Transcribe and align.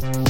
St. 0.00 0.29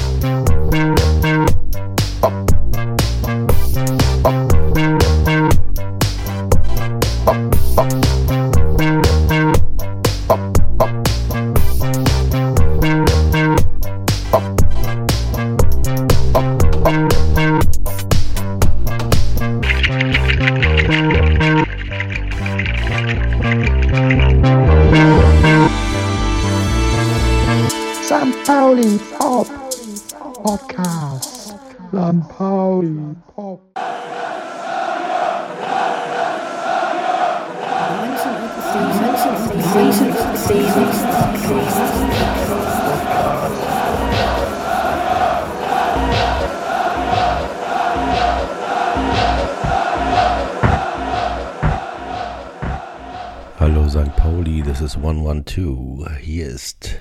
Pauli, 54.31 54.63
this 54.63 54.81
is 54.81 54.95
112. 54.95 56.09
Hier 56.21 56.47
ist 56.47 57.01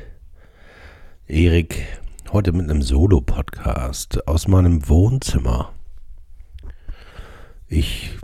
Erik, 1.27 1.85
heute 2.33 2.51
mit 2.53 2.67
einem 2.67 2.81
Solo-Podcast 2.81 4.27
aus 4.27 4.47
meinem 4.47 4.89
Wohnzimmer. 4.89 5.71
Ich 7.67 8.17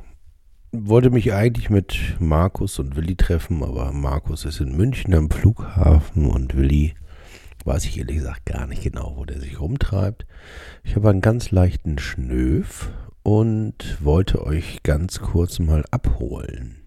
wollte 0.71 1.11
mich 1.11 1.33
eigentlich 1.33 1.69
mit 1.69 2.15
Markus 2.19 2.79
und 2.79 2.95
Willi 2.95 3.15
treffen, 3.15 3.61
aber 3.61 3.91
Markus 3.91 4.43
ist 4.43 4.59
in 4.59 4.75
München 4.75 5.13
am 5.13 5.29
Flughafen 5.29 6.25
und 6.25 6.57
Willi 6.57 6.95
weiß 7.63 7.85
ich 7.85 7.99
ehrlich 7.99 8.17
gesagt 8.17 8.47
gar 8.47 8.65
nicht 8.65 8.81
genau, 8.81 9.13
wo 9.17 9.25
der 9.25 9.39
sich 9.39 9.59
rumtreibt. 9.59 10.25
Ich 10.83 10.95
habe 10.95 11.11
einen 11.11 11.21
ganz 11.21 11.51
leichten 11.51 11.99
Schnöf 11.99 12.89
und 13.21 14.03
wollte 14.03 14.43
euch 14.43 14.81
ganz 14.81 15.19
kurz 15.19 15.59
mal 15.59 15.85
abholen. 15.91 16.77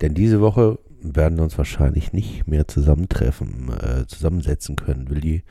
Denn 0.00 0.14
diese 0.14 0.40
Woche 0.40 0.78
werden 1.02 1.40
uns 1.40 1.58
wahrscheinlich 1.58 2.12
nicht 2.12 2.46
mehr 2.46 2.68
zusammentreffen, 2.68 3.72
äh, 3.72 4.06
zusammensetzen 4.06 4.76
können, 4.76 5.10
Willi, 5.10 5.42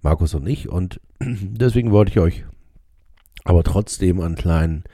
Markus 0.00 0.34
und 0.34 0.46
ich. 0.46 0.68
Und 0.68 1.00
deswegen 1.20 1.90
wollte 1.90 2.12
ich 2.12 2.20
euch 2.20 2.44
aber 3.44 3.64
trotzdem 3.64 4.20
einen 4.20 4.36
kleinen 4.36 4.84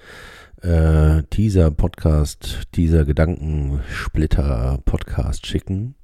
äh, 0.63 1.23
Teaser-Podcast, 1.25 2.73
Teaser 2.73 3.05
Gedankensplitter-Podcast 3.05 5.47
schicken. 5.47 5.95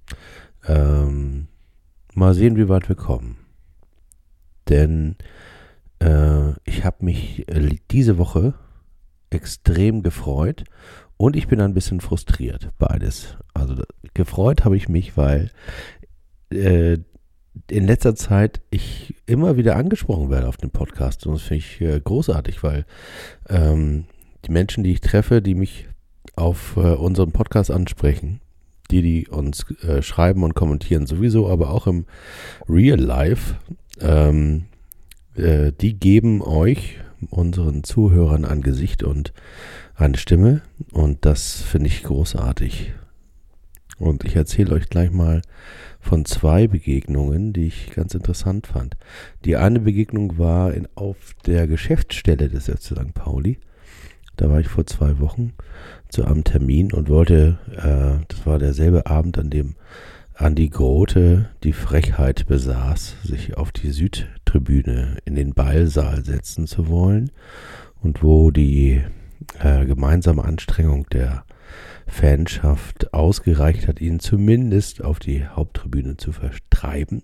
Ähm, 0.67 1.47
mal 2.15 2.35
sehen, 2.35 2.57
wie 2.57 2.69
weit 2.69 2.89
wir 2.89 2.97
kommen. 2.97 3.37
Denn 4.69 5.17
äh, 6.01 6.51
ich 6.65 6.85
habe 6.85 7.05
mich 7.05 7.49
äh, 7.49 7.77
diese 7.91 8.19
Woche 8.19 8.55
extrem 9.31 10.03
gefreut 10.03 10.65
und 11.17 11.37
ich 11.37 11.49
bin 11.49 11.61
ein 11.61 11.75
bisschen 11.75 12.01
frustriert, 12.01 12.71
beides. 12.79 13.37
Also 13.55 13.75
gefreut 14.15 14.65
habe 14.65 14.77
ich 14.77 14.89
mich, 14.89 15.17
weil 15.17 15.51
äh, 16.51 16.99
in 17.71 17.87
letzter 17.87 18.15
Zeit 18.15 18.61
ich 18.71 19.15
immer 19.27 19.57
wieder 19.57 19.77
angesprochen 19.77 20.31
werde 20.31 20.49
auf 20.49 20.57
dem 20.57 20.71
Podcast. 20.71 21.27
Und 21.27 21.35
das 21.35 21.43
finde 21.43 21.59
ich 21.59 21.81
äh, 21.81 22.01
großartig, 22.01 22.63
weil 22.63 22.85
ähm, 23.49 24.05
die 24.45 24.51
Menschen, 24.51 24.85
die 24.85 24.93
ich 24.93 25.01
treffe, 25.01 25.41
die 25.41 25.55
mich 25.55 25.87
auf 26.37 26.77
äh, 26.77 26.81
unseren 26.81 27.33
Podcast 27.33 27.71
ansprechen, 27.71 28.41
die, 28.91 29.03
die 29.03 29.29
uns 29.29 29.65
äh, 29.83 30.03
schreiben 30.03 30.43
und 30.43 30.55
kommentieren, 30.55 31.07
sowieso, 31.07 31.49
aber 31.49 31.71
auch 31.71 31.87
im 31.87 32.07
Real 32.69 32.99
Life, 32.99 33.55
ähm, 34.01 34.65
äh, 35.37 35.73
die 35.73 35.99
geben 35.99 36.43
euch, 36.43 36.99
unseren 37.31 37.85
Zuhörern, 37.85 38.45
ein 38.45 38.63
Gesicht 38.63 39.03
und 39.03 39.33
eine 39.95 40.17
Stimme. 40.17 40.63
Und 40.93 41.25
das 41.25 41.61
finde 41.61 41.89
ich 41.89 42.03
großartig. 42.03 42.93
Und 43.99 44.25
ich 44.25 44.37
erzähle 44.37 44.75
euch 44.75 44.89
gleich 44.89 45.11
mal 45.11 45.43
von 46.01 46.25
zwei 46.25 46.67
Begegnungen, 46.67 47.53
die 47.53 47.67
ich 47.69 47.93
ganz 47.93 48.15
interessant 48.15 48.67
fand. 48.67 48.97
Die 49.45 49.57
eine 49.57 49.81
Begegnung 49.81 50.37
war 50.39 50.75
in, 50.75 50.89
auf 50.95 51.17
der 51.47 51.67
Geschäftsstelle 51.67 52.49
des 52.49 52.67
FC 52.67 52.97
St. 52.97 53.15
Pauli. 53.15 53.59
Da 54.37 54.51
war 54.51 54.61
ich 54.61 54.69
vor 54.69 54.85
zwei 54.87 55.21
Wochen 55.21 55.53
zu 56.09 56.25
einem 56.25 56.43
Termin 56.43 56.93
und 56.93 57.09
wollte, 57.09 57.59
äh, 57.77 58.25
das 58.27 58.47
war 58.47 58.59
derselbe 58.59 59.07
Abend, 59.07 59.39
an 59.39 59.51
dem 59.51 59.77
Andi 60.35 60.69
Grote 60.69 61.51
die 61.63 61.73
Frechheit 61.73 62.47
besaß, 62.47 63.17
sich 63.23 63.57
auf 63.57 63.71
die 63.71 63.91
Südtribüne 63.91 65.19
in 65.25 65.37
den 65.37 65.55
Ballsaal 65.55 66.25
setzen 66.25 66.67
zu 66.67 66.89
wollen 66.89 67.31
und 68.03 68.23
wo 68.25 68.51
die 68.51 69.01
äh, 69.61 69.87
gemeinsame 69.87 70.45
Anstrengung 70.45 71.07
der 71.11 71.45
Fanschaft 72.09 73.15
ausgereicht 73.15 73.87
hat, 73.87 74.01
ihn 74.01 74.19
zumindest 74.19 75.03
auf 75.03 75.21
die 75.21 75.47
Haupttribüne 75.47 76.17
zu 76.17 76.33
vertreiben. 76.33 77.23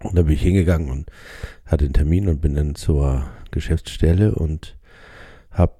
Und 0.00 0.16
da 0.16 0.22
bin 0.22 0.34
ich 0.34 0.42
hingegangen 0.42 0.88
und 0.88 1.10
hatte 1.66 1.84
den 1.84 1.94
Termin 1.94 2.28
und 2.28 2.40
bin 2.40 2.54
dann 2.54 2.76
zur 2.76 3.26
Geschäftsstelle 3.50 4.34
und 4.34 4.76
habe 5.50 5.74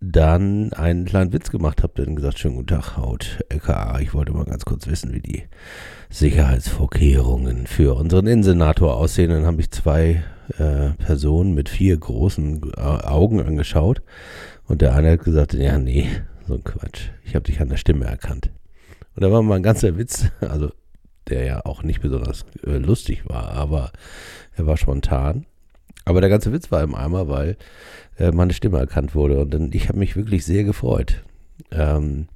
dann 0.00 0.72
einen 0.72 1.04
kleinen 1.04 1.32
Witz 1.32 1.50
gemacht, 1.50 1.82
habe 1.82 2.04
dann 2.04 2.16
gesagt, 2.16 2.38
schönen 2.38 2.56
guten 2.56 2.68
Tag, 2.68 2.96
Haut 2.96 3.44
LKA. 3.48 3.98
Ich 4.00 4.14
wollte 4.14 4.32
mal 4.32 4.44
ganz 4.44 4.64
kurz 4.64 4.86
wissen, 4.86 5.12
wie 5.12 5.20
die 5.20 5.44
Sicherheitsvorkehrungen 6.10 7.66
für 7.66 7.96
unseren 7.96 8.26
Innensenator 8.26 8.96
aussehen. 8.96 9.30
Dann 9.30 9.46
habe 9.46 9.60
ich 9.60 9.70
zwei 9.70 10.22
äh, 10.58 10.90
Personen 10.98 11.54
mit 11.54 11.68
vier 11.68 11.96
großen 11.96 12.72
äh, 12.76 12.80
Augen 12.80 13.40
angeschaut 13.40 14.02
und 14.66 14.82
der 14.82 14.94
eine 14.94 15.12
hat 15.12 15.24
gesagt, 15.24 15.54
ja, 15.54 15.78
nee, 15.78 16.08
so 16.46 16.54
ein 16.54 16.64
Quatsch. 16.64 17.10
Ich 17.24 17.34
habe 17.34 17.44
dich 17.44 17.60
an 17.60 17.68
der 17.68 17.76
Stimme 17.76 18.04
erkannt. 18.04 18.50
Und 19.16 19.22
da 19.24 19.32
war 19.32 19.42
mal 19.42 19.56
ein 19.56 19.62
ganzer 19.62 19.98
Witz, 19.98 20.30
also 20.40 20.70
der 21.28 21.44
ja 21.44 21.64
auch 21.66 21.82
nicht 21.82 22.00
besonders 22.00 22.46
äh, 22.64 22.78
lustig 22.78 23.28
war, 23.28 23.50
aber 23.50 23.90
er 24.56 24.66
war 24.66 24.76
spontan. 24.76 25.44
Aber 26.04 26.20
der 26.20 26.30
ganze 26.30 26.52
Witz 26.52 26.70
war 26.70 26.82
im 26.82 26.94
Eimer, 26.94 27.28
weil 27.28 27.56
äh, 28.18 28.30
meine 28.32 28.52
Stimme 28.52 28.78
erkannt 28.78 29.14
wurde. 29.14 29.40
Und 29.40 29.52
dann, 29.52 29.70
ich 29.72 29.88
habe 29.88 29.98
mich 29.98 30.16
wirklich 30.16 30.44
sehr 30.44 30.64
gefreut. 30.64 31.22
Ähm, 31.70 32.28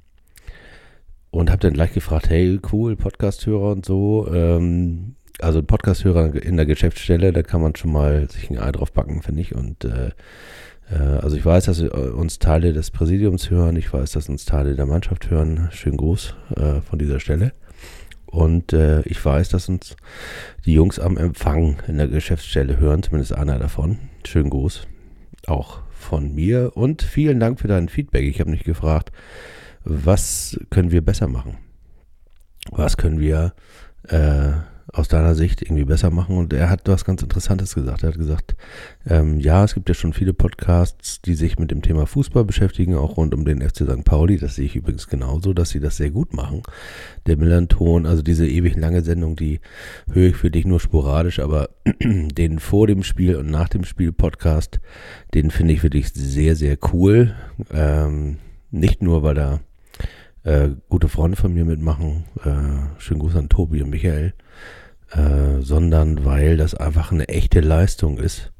und 1.30 1.50
habe 1.50 1.60
dann 1.60 1.72
gleich 1.72 1.94
gefragt, 1.94 2.28
hey, 2.28 2.60
cool, 2.72 2.94
Podcasthörer 2.96 3.72
und 3.72 3.86
so. 3.86 4.28
Ähm, 4.32 5.16
also 5.40 5.62
Podcasthörer 5.62 6.34
in 6.34 6.56
der 6.56 6.66
Geschäftsstelle, 6.66 7.32
da 7.32 7.42
kann 7.42 7.62
man 7.62 7.74
schon 7.74 7.90
mal 7.90 8.30
sich 8.30 8.50
ein 8.50 8.58
Ei 8.58 8.70
drauf 8.70 8.92
backen, 8.92 9.22
finde 9.22 9.40
ich. 9.40 9.54
Und 9.54 9.84
äh, 9.84 10.10
äh, 10.90 11.18
also 11.20 11.36
ich 11.36 11.44
weiß, 11.44 11.64
dass 11.64 11.80
uns 11.80 12.38
Teile 12.38 12.72
des 12.72 12.90
Präsidiums 12.90 13.50
hören, 13.50 13.76
ich 13.76 13.92
weiß, 13.92 14.12
dass 14.12 14.28
uns 14.28 14.44
Teile 14.44 14.74
der 14.74 14.86
Mannschaft 14.86 15.30
hören. 15.30 15.68
Schönen 15.72 15.96
Gruß 15.96 16.34
äh, 16.56 16.80
von 16.82 16.98
dieser 16.98 17.18
Stelle. 17.18 17.52
Und 18.32 18.72
äh, 18.72 19.03
ich 19.03 19.22
weiß, 19.22 19.50
dass 19.50 19.69
uns 19.69 19.94
die 20.65 20.72
Jungs 20.72 20.98
am 20.98 21.19
Empfang 21.19 21.76
in 21.87 21.98
der 21.98 22.09
Geschäftsstelle 22.09 22.78
hören, 22.78 23.03
zumindest 23.03 23.34
einer 23.34 23.59
davon. 23.59 23.98
Schönen 24.25 24.48
Gruß 24.48 24.87
auch 25.47 25.81
von 25.91 26.34
mir 26.34 26.72
und 26.75 27.03
vielen 27.03 27.41
Dank 27.41 27.60
für 27.60 27.69
dein 27.69 27.91
Feedback. 27.91 28.25
Ich 28.25 28.41
habe 28.41 28.50
mich 28.50 28.65
gefragt, 28.65 29.12
was 29.84 30.59
können 30.71 30.91
wir 30.91 31.04
besser 31.04 31.28
machen? 31.28 31.59
Was 32.71 32.97
können 32.97 33.21
wir 33.21 33.53
äh, 34.09 34.53
aus 34.92 35.08
deiner 35.08 35.34
Sicht 35.34 35.62
irgendwie 35.62 35.84
besser 35.84 36.10
machen? 36.10 36.36
Und 36.36 36.53
er 36.53 36.70
hat 36.70 36.82
was 36.86 37.04
ganz 37.04 37.22
Interessantes 37.22 37.75
gesagt. 37.75 38.03
Er 38.03 38.10
hat 38.10 38.18
gesagt, 38.18 38.54
ähm, 39.06 39.41
ja, 39.41 39.65
es 39.65 39.74
gibt 39.74 39.89
ja 39.89 39.94
schon 39.94 40.12
viele 40.12 40.34
Podcasts, 40.34 41.22
die 41.22 41.34
sich 41.34 41.59
mit 41.59 41.71
dem 41.71 41.83
Thema 41.83 42.06
Fußball 42.06 42.44
beschäftigen, 42.44 42.94
auch 42.94 43.16
rund 43.16 43.34
um 43.34 43.44
den 43.44 43.62
FC 43.62 43.78
St. 43.78 44.04
Pauli. 44.04 44.39
Das 44.39 44.56
sehe 44.56 44.66
ich 44.66 44.77
übrigens 44.77 45.09
genauso, 45.09 45.53
dass 45.54 45.71
sie 45.71 45.80
das 45.80 45.97
sehr 45.97 46.10
gut 46.10 46.34
machen. 46.34 46.62
Der 47.27 47.36
Millanton, 47.36 48.06
also 48.06 48.22
diese 48.22 48.47
ewig 48.47 48.77
lange 48.77 49.03
Sendung, 49.03 49.36
die 49.36 49.60
höre 50.10 50.28
ich 50.28 50.36
für 50.36 50.50
dich 50.50 50.66
nur 50.66 50.80
sporadisch, 50.80 51.39
aber 51.39 51.71
den 52.03 52.59
vor 52.59 52.86
dem 52.86 53.03
Spiel 53.03 53.36
und 53.36 53.50
nach 53.50 53.68
dem 53.68 53.84
Spiel 53.84 54.12
Podcast, 54.12 54.80
den 55.34 55.50
finde 55.50 55.74
ich 55.74 55.83
wirklich 55.83 56.10
sehr, 56.10 56.56
sehr 56.56 56.77
cool. 56.92 57.34
Ähm, 57.72 58.36
nicht 58.71 59.03
nur, 59.03 59.22
weil 59.22 59.34
da 59.34 59.60
äh, 60.44 60.71
gute 60.89 61.09
Freunde 61.09 61.36
von 61.36 61.53
mir 61.54 61.65
mitmachen. 61.65 62.24
Äh, 62.44 63.00
schönen 63.00 63.21
Gruß 63.21 63.36
an 63.36 63.48
Tobi 63.48 63.83
und 63.83 63.91
Michael. 63.91 64.34
Äh, 65.14 65.60
sondern 65.60 66.24
weil 66.24 66.56
das 66.56 66.74
einfach 66.74 67.12
eine 67.12 67.28
echte 67.28 67.60
Leistung 67.60 68.18
ist, 68.18 68.50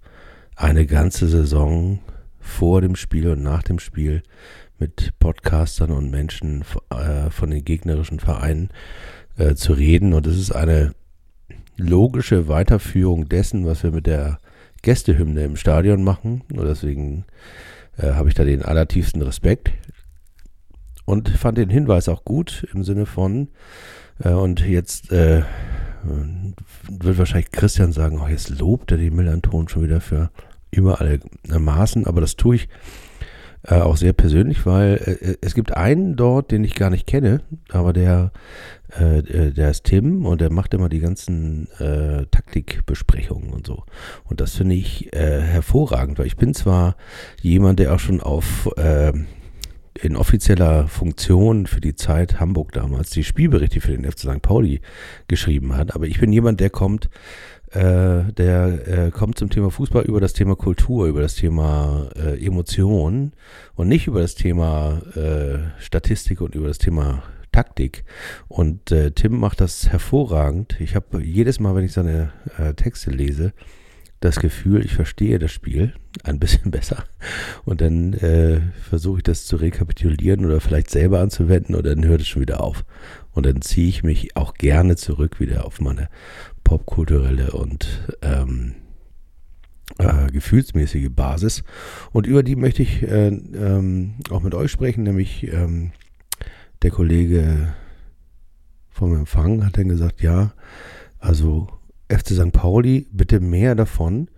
eine 0.55 0.85
ganze 0.87 1.27
Saison 1.29 2.01
vor 2.41 2.83
dem 2.83 2.95
Spiel 2.95 3.29
und 3.29 3.43
nach 3.43 3.63
dem 3.63 3.79
Spiel 3.79 4.23
mit 4.79 5.19
Podcastern 5.19 5.93
und 5.93 6.11
Menschen 6.11 6.63
äh, 6.91 7.31
von 7.31 7.51
den 7.51 7.65
gegnerischen 7.65 8.21
Vereinen 8.21 8.69
äh, 9.39 9.55
zu 9.55 9.73
reden. 9.73 10.13
Und 10.13 10.27
es 10.27 10.37
ist 10.37 10.53
eine 10.53 10.93
logische 11.79 12.49
Weiterführung 12.49 13.29
dessen, 13.29 13.65
was 13.65 13.83
wir 13.83 13.91
mit 13.91 14.07
der 14.07 14.39
Gästehymne 14.83 15.45
im 15.45 15.57
Stadion 15.57 16.05
machen. 16.05 16.43
Und 16.53 16.67
deswegen 16.67 17.25
äh, 17.97 18.13
habe 18.13 18.29
ich 18.29 18.35
da 18.35 18.45
den 18.45 18.63
allertiefsten 18.63 19.23
Respekt 19.23 19.73
und 21.07 21.31
fand 21.31 21.57
den 21.57 21.71
Hinweis 21.71 22.09
auch 22.09 22.25
gut 22.25 22.67
im 22.75 22.85
Sinne 22.85 23.07
von, 23.07 23.49
äh, 24.23 24.31
und 24.31 24.61
jetzt 24.67 25.13
äh, 25.13 25.43
wird 26.03 27.19
wahrscheinlich 27.19 27.53
Christian 27.53 27.93
sagen, 27.93 28.21
oh, 28.23 28.29
jetzt 28.29 28.51
lobt 28.51 28.91
er 28.93 28.99
den 28.99 29.15
Millanton 29.15 29.69
schon 29.69 29.85
wieder 29.85 30.01
für 30.01 30.31
über 30.71 31.01
alle 31.01 31.21
Maßen, 31.47 32.07
aber 32.07 32.21
das 32.21 32.37
tue 32.37 32.57
ich 32.57 32.69
äh, 33.65 33.77
auch 33.77 33.97
sehr 33.97 34.13
persönlich, 34.13 34.67
weil 34.67 34.95
äh, 34.97 35.37
es 35.41 35.55
gibt 35.55 35.77
einen 35.77 36.17
dort, 36.17 36.51
den 36.51 36.65
ich 36.65 36.75
gar 36.75 36.91
nicht 36.91 37.07
kenne, 37.07 37.43
aber 37.71 37.93
der, 37.93 38.33
äh, 38.99 39.19
äh, 39.19 39.53
der 39.53 39.71
ist 39.71 39.85
Tim 39.85 40.27
und 40.27 40.41
der 40.41 40.51
macht 40.51 40.75
immer 40.75 40.89
die 40.89 40.99
ganzen 40.99 41.69
äh, 41.79 42.27
Taktikbesprechungen 42.31 43.51
und 43.51 43.67
so. 43.67 43.85
Und 44.25 44.41
das 44.41 44.57
finde 44.57 44.75
ich 44.75 45.13
äh, 45.15 45.41
hervorragend, 45.41 46.19
weil 46.19 46.27
ich 46.27 46.37
bin 46.37 46.55
zwar 46.55 46.97
jemand, 47.41 47.79
der 47.79 47.95
auch 47.95 48.01
schon 48.01 48.21
auf 48.21 48.69
äh, 48.77 49.13
in 50.01 50.17
offizieller 50.17 50.89
Funktion 50.89 51.67
für 51.67 51.81
die 51.81 51.95
Zeit 51.95 52.41
Hamburg 52.41 52.73
damals 52.73 53.11
die 53.11 53.25
Spielberichte 53.25 53.81
für 53.81 53.93
den 53.93 54.11
FC 54.11 54.21
St. 54.21 54.43
Pauli 54.43 54.81
geschrieben 55.29 55.77
hat. 55.77 55.95
Aber 55.95 56.07
ich 56.07 56.19
bin 56.19 56.33
jemand, 56.33 56.61
der 56.61 56.71
kommt, 56.71 57.11
äh, 57.71 58.25
der 58.33 58.89
äh, 58.89 59.11
kommt 59.11 59.39
zum 59.39 59.51
Thema 59.51 59.71
Fußball 59.71 60.05
über 60.05 60.21
das 60.21 60.33
Thema 60.33 60.57
Kultur, 60.57 61.07
über 61.07 61.21
das 61.21 61.35
Thema 61.35 62.09
äh, 62.17 62.45
Emotion 62.45 63.33
und 63.75 63.89
nicht 63.89 64.07
über 64.07 64.21
das 64.21 64.35
Thema 64.35 65.03
äh, 65.15 65.81
Statistik 65.81 66.41
und 66.41 66.55
über 66.55 66.69
das 66.69 66.79
Thema 66.79 67.23
Taktik. 67.53 68.05
Und 68.49 68.91
äh, 68.93 69.11
Tim 69.11 69.39
macht 69.39 69.61
das 69.61 69.91
hervorragend. 69.91 70.81
Ich 70.81 70.95
habe 70.97 71.23
jedes 71.23 71.61
Mal, 71.61 71.75
wenn 71.75 71.85
ich 71.85 71.93
seine 71.93 72.33
äh, 72.59 72.73
Texte 72.73 73.11
lese, 73.11 73.53
das 74.23 74.39
Gefühl, 74.39 74.85
ich 74.85 74.95
verstehe 74.95 75.39
das 75.39 75.53
Spiel 75.53 75.93
ein 76.25 76.39
bisschen 76.39 76.71
besser. 76.71 77.05
Und 77.65 77.81
dann 77.81 78.15
äh, 78.15 78.61
versuche 78.89 79.19
ich 79.19 79.23
das 79.25 79.47
zu 79.47 79.57
rekapitulieren 79.57 80.47
oder 80.47 80.61
vielleicht 80.61 80.91
selber 80.91 81.21
anzuwenden 81.21 81.75
und 81.75 81.85
dann 81.85 82.05
hört 82.05 82.21
es 82.21 82.29
schon 82.29 82.43
wieder 82.43 82.63
auf. 82.63 82.85
Und 83.33 83.47
dann 83.47 83.63
ziehe 83.63 83.89
ich 83.89 84.03
mich 84.03 84.37
auch 84.37 84.55
gerne 84.55 84.97
zurück 84.97 85.41
wieder 85.41 85.67
auf 85.67 85.81
meine 85.81 86.09
popkulturelle 86.65 87.53
und 87.53 87.87
ähm, 88.23 88.75
äh, 89.99 90.31
gefühlsmäßige 90.31 91.11
Basis. 91.11 91.65
Und 92.13 92.27
über 92.27 92.43
die 92.43 92.57
möchte 92.57 92.83
ich 92.83 93.03
äh, 93.03 93.29
ähm, 93.29 94.15
auch 94.31 94.43
mit 94.43 94.55
euch 94.55 94.71
sprechen, 94.71 95.03
nämlich 95.03 95.53
ähm, 95.53 95.93
der 96.83 96.91
Kollege 96.91 97.75
vom 98.91 99.17
Empfang 99.17 99.65
hat 99.67 99.79
dann 99.79 99.89
gesagt, 99.89 100.23
ja, 100.23 100.53
also 101.19 101.69
FC 102.17 102.35
St. 102.35 102.53
Pauli, 102.53 103.09
bitte 103.11 103.41
mehr 103.41 103.75
davon. 103.75 104.29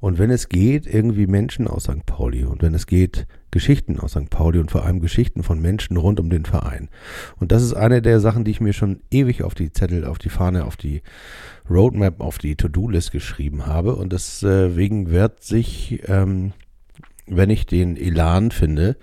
Und 0.00 0.18
wenn 0.18 0.30
es 0.30 0.50
geht, 0.50 0.86
irgendwie 0.86 1.26
Menschen 1.26 1.66
aus 1.66 1.84
St. 1.84 2.04
Pauli. 2.04 2.44
Und 2.44 2.60
wenn 2.60 2.74
es 2.74 2.86
geht, 2.86 3.26
Geschichten 3.50 3.98
aus 3.98 4.10
St. 4.10 4.28
Pauli 4.28 4.58
und 4.58 4.70
vor 4.70 4.84
allem 4.84 5.00
Geschichten 5.00 5.42
von 5.42 5.62
Menschen 5.62 5.96
rund 5.96 6.20
um 6.20 6.28
den 6.28 6.44
Verein. 6.44 6.90
Und 7.36 7.52
das 7.52 7.62
ist 7.62 7.72
eine 7.72 8.02
der 8.02 8.20
Sachen, 8.20 8.44
die 8.44 8.50
ich 8.50 8.60
mir 8.60 8.74
schon 8.74 9.00
ewig 9.10 9.42
auf 9.42 9.54
die 9.54 9.72
Zettel, 9.72 10.04
auf 10.04 10.18
die 10.18 10.28
Fahne, 10.28 10.66
auf 10.66 10.76
die 10.76 11.00
Roadmap, 11.70 12.20
auf 12.20 12.36
die 12.36 12.56
To-Do-List 12.56 13.12
geschrieben 13.12 13.64
habe. 13.64 13.96
Und 13.96 14.12
deswegen 14.12 15.10
wird 15.10 15.42
sich, 15.42 16.02
ähm, 16.06 16.52
wenn 17.26 17.48
ich 17.48 17.64
den 17.64 17.96
Elan 17.96 18.50
finde, 18.50 18.96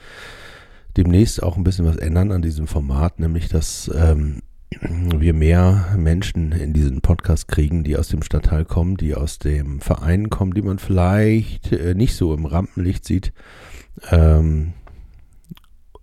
demnächst 0.98 1.42
auch 1.42 1.58
ein 1.58 1.64
bisschen 1.64 1.86
was 1.86 1.98
ändern 1.98 2.32
an 2.32 2.44
diesem 2.44 2.68
Format, 2.68 3.20
nämlich 3.20 3.50
dass 3.50 3.90
ähm, 3.96 4.42
wir 4.80 5.34
mehr 5.34 5.96
Menschen 5.98 6.52
in 6.52 6.74
diesen 6.74 7.02
Podcast 7.02 7.48
kriegen, 7.48 7.84
die 7.84 7.98
aus 7.98 8.08
dem 8.08 8.24
Stadtteil 8.24 8.66
kommen, 8.66 8.98
die 8.98 9.16
aus 9.16 9.38
dem 9.38 9.82
Verein 9.82 10.30
kommen, 10.30 10.54
die 10.54 10.62
man 10.62 10.80
vielleicht 10.80 11.72
äh, 11.72 11.94
nicht 11.94 12.16
so 12.16 12.34
im 12.34 12.46
Rampenlicht 12.46 13.06
sieht, 13.06 13.34
ähm, 14.12 14.74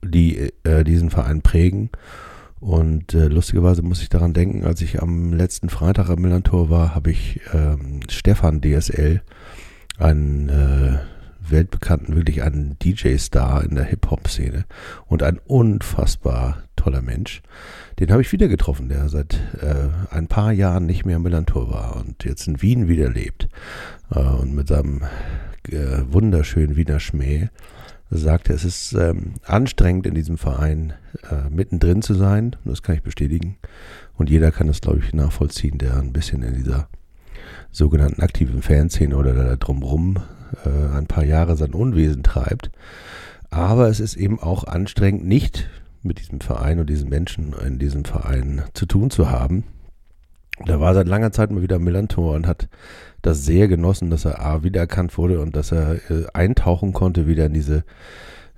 die 0.05 0.53
äh, 0.65 0.85
diesen 0.85 1.11
Verein 1.11 1.43
prägen. 1.43 1.91
Und 2.61 3.15
äh, 3.15 3.29
lustigerweise 3.29 3.83
muss 3.83 4.03
ich 4.03 4.09
daran 4.09 4.35
denken, 4.35 4.65
als 4.65 4.83
ich 4.83 5.01
am 5.01 5.33
letzten 5.33 5.69
Freitag 5.69 6.11
am 6.11 6.21
Millantor 6.21 6.71
war, 6.71 6.95
habe 6.95 7.11
ich 7.11 7.41
ähm, 7.55 8.01
Stefan 8.09 8.61
DSL, 8.61 9.23
einen 9.99 10.49
äh, 10.49 10.99
weltbekannten, 11.51 12.17
wirklich 12.17 12.43
einen 12.43 12.77
DJ-Star 12.79 13.65
in 13.65 13.77
der 13.77 13.85
Hip-Hop-Szene 13.85 14.65
und 15.07 15.23
ein 15.23 15.39
unfassbar 15.47 16.65
toller 16.77 17.03
Mensch. 17.03 17.43
Den 17.99 18.13
habe 18.13 18.23
ich 18.23 18.31
wieder 18.31 18.47
getroffen, 18.47 18.89
der 18.89 19.09
seit 19.09 19.35
äh, 19.61 19.89
ein 20.15 20.29
paar 20.29 20.53
Jahren 20.53 20.87
nicht 20.87 21.05
mehr 21.05 21.17
im 21.17 21.23
Millantor 21.23 21.71
war 21.71 21.97
und 21.97 22.25
jetzt 22.25 22.47
in 22.47 22.63
Wien 22.63 22.87
wieder 22.87 23.11
lebt. 23.11 23.49
Äh, 24.15 24.21
und 24.21 24.55
mit 24.55 24.69
seinem 24.69 25.03
äh, 25.69 26.03
wunderschönen 26.09 26.77
Wiener 26.77 27.01
Schmäh 27.01 27.49
sagte, 28.11 28.53
es 28.53 28.65
ist 28.65 28.95
ähm, 28.95 29.35
anstrengend 29.45 30.07
in 30.07 30.15
diesem 30.15 30.39
Verein 30.39 30.95
äh, 31.29 31.51
mittendrin 31.51 32.01
zu 32.01 32.15
sein. 32.15 32.57
Das 32.65 32.83
kann 32.83 32.95
ich 32.95 33.03
bestätigen. 33.03 33.57
Und 34.17 34.31
jeder 34.31 34.53
kann 34.53 34.69
das, 34.69 34.81
glaube 34.81 35.01
ich, 35.01 35.13
nachvollziehen, 35.13 35.79
der 35.79 35.97
ein 35.97 36.13
bisschen 36.13 36.43
in 36.43 36.55
dieser 36.55 36.89
sogenannten 37.71 38.23
aktiven 38.23 38.63
Fanszene 38.63 39.17
oder 39.17 39.35
da 39.35 39.57
drumrum 39.57 40.19
äh, 40.65 40.97
ein 40.97 41.07
paar 41.07 41.25
Jahre 41.25 41.57
sein 41.57 41.73
Unwesen 41.73 42.23
treibt. 42.23 42.71
Aber 43.51 43.89
es 43.89 43.99
ist 43.99 44.17
eben 44.17 44.39
auch 44.39 44.65
anstrengend, 44.65 45.27
nicht 45.27 45.69
mit 46.03 46.21
diesem 46.21 46.41
Verein 46.41 46.79
und 46.79 46.89
diesen 46.89 47.09
Menschen 47.09 47.55
in 47.65 47.79
diesem 47.79 48.05
Verein 48.05 48.63
zu 48.75 48.87
tun 48.87 49.11
zu 49.11 49.31
haben. 49.31 49.65
Da 50.65 50.81
war 50.81 50.95
seit 50.95 51.07
langer 51.07 51.31
Zeit 51.31 51.51
mal 51.51 51.63
wieder 51.63 51.79
Millantor 51.79 52.35
und 52.35 52.47
hat 52.47 52.69
das 53.23 53.45
sehr 53.45 53.69
genossen, 53.69 54.11
dass 54.11 54.25
er 54.25 54.45
A 54.45 54.63
wiedererkannt 54.65 55.17
wurde 55.17 55.41
und 55.41 55.55
dass 55.55 55.73
er 55.73 55.95
äh, 56.11 56.27
eintauchen 56.33 56.93
konnte 56.93 57.27
wieder 57.27 57.47
in 57.47 57.55
diese 57.55 57.85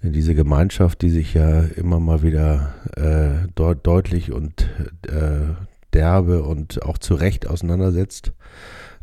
in 0.02 0.14
diese 0.14 0.34
Gemeinschaft, 0.34 1.02
die 1.02 1.10
sich 1.10 1.34
ja 1.34 1.60
immer 1.60 2.00
mal 2.00 2.22
wieder 2.22 2.74
äh, 2.96 3.48
dort 3.54 3.86
deutlich 3.86 4.32
und 4.32 4.70
äh, 5.06 5.54
derbe 5.92 6.42
und 6.42 6.82
auch 6.82 6.96
zu 6.96 7.14
Recht 7.14 7.46
auseinandersetzt, 7.46 8.32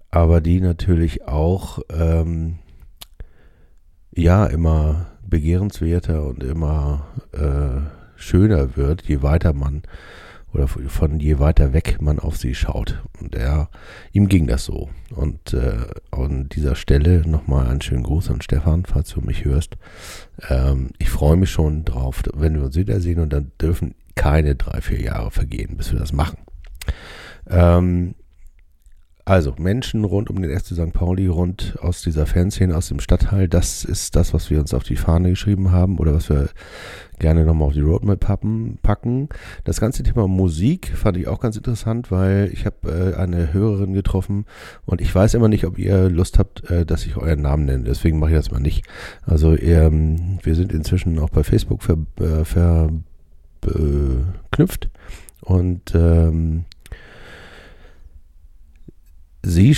aber 0.09 0.41
die 0.41 0.59
natürlich 0.59 1.27
auch 1.27 1.79
ähm, 1.91 2.57
ja 4.11 4.47
immer 4.47 5.07
begehrenswerter 5.27 6.25
und 6.25 6.43
immer 6.43 7.07
äh, 7.33 7.96
schöner 8.17 8.75
wird, 8.75 9.03
je 9.03 9.21
weiter 9.21 9.53
man 9.53 9.83
oder 10.53 10.67
von 10.67 11.19
je 11.19 11.39
weiter 11.39 11.73
weg 11.73 11.97
man 12.01 12.19
auf 12.19 12.37
sie 12.37 12.55
schaut. 12.55 13.03
Und 13.19 13.35
er, 13.35 13.69
ihm 14.11 14.27
ging 14.27 14.47
das 14.47 14.65
so. 14.65 14.89
Und 15.13 15.53
äh, 15.53 15.85
an 16.11 16.49
dieser 16.49 16.75
Stelle 16.75 17.27
nochmal 17.27 17.67
einen 17.67 17.81
schönen 17.81 18.03
Gruß 18.03 18.31
an 18.31 18.41
Stefan, 18.41 18.85
falls 18.85 19.09
du 19.09 19.21
mich 19.21 19.45
hörst. 19.45 19.77
Ähm, 20.49 20.91
ich 20.97 21.09
freue 21.09 21.37
mich 21.37 21.51
schon 21.51 21.85
drauf, 21.85 22.23
wenn 22.33 22.55
wir 22.55 22.63
uns 22.63 22.75
wiedersehen 22.75 23.19
und 23.19 23.33
dann 23.33 23.51
dürfen 23.61 23.93
keine 24.15 24.55
drei, 24.55 24.81
vier 24.81 25.01
Jahre 25.01 25.31
vergehen, 25.31 25.77
bis 25.77 25.91
wir 25.91 25.99
das 25.99 26.13
machen. 26.13 26.39
Ähm, 27.49 28.15
also 29.27 29.53
Menschen 29.59 30.05
rund 30.05 30.29
um 30.29 30.41
den 30.41 30.57
FC 30.57 30.67
St. 30.67 30.93
Pauli, 30.93 31.27
rund 31.27 31.77
aus 31.81 32.01
dieser 32.01 32.25
Fanszene, 32.25 32.73
aus 32.73 32.87
dem 32.87 33.01
Stadtteil, 33.01 33.49
das 33.49 33.83
ist 33.83 34.15
das, 34.15 34.33
was 34.33 34.49
wir 34.49 34.57
uns 34.57 34.73
auf 34.73 34.83
die 34.83 34.95
Fahne 34.95 35.31
geschrieben 35.31 35.73
haben 35.73 35.97
oder 35.97 36.13
was 36.13 36.29
wir 36.29 36.47
gerne 37.19 37.43
nochmal 37.43 37.67
auf 37.67 37.73
die 37.73 37.81
Roadmap 37.81 38.21
packen. 38.81 39.27
Das 39.65 39.81
ganze 39.81 40.03
Thema 40.03 40.29
Musik 40.29 40.95
fand 40.95 41.17
ich 41.17 41.27
auch 41.27 41.41
ganz 41.41 41.57
interessant, 41.57 42.09
weil 42.09 42.49
ich 42.53 42.65
habe 42.65 42.77
äh, 42.89 43.15
eine 43.19 43.51
Hörerin 43.51 43.91
getroffen 43.91 44.45
und 44.85 45.01
ich 45.01 45.13
weiß 45.13 45.33
immer 45.33 45.49
nicht, 45.49 45.65
ob 45.65 45.77
ihr 45.77 46.09
Lust 46.09 46.39
habt, 46.39 46.69
äh, 46.71 46.85
dass 46.85 47.05
ich 47.05 47.17
euren 47.17 47.41
Namen 47.41 47.65
nenne. 47.65 47.83
Deswegen 47.83 48.19
mache 48.19 48.31
ich 48.31 48.37
das 48.37 48.51
mal 48.51 48.61
nicht. 48.61 48.85
Also 49.25 49.57
ähm, 49.57 50.39
wir 50.41 50.55
sind 50.55 50.71
inzwischen 50.71 51.19
auch 51.19 51.31
bei 51.31 51.43
Facebook 51.43 51.83
verknüpft 51.83 52.53
ver, 52.53 52.91
äh, 53.65 54.87
und 55.41 55.95
ähm, 55.95 56.65
sie 59.47 59.75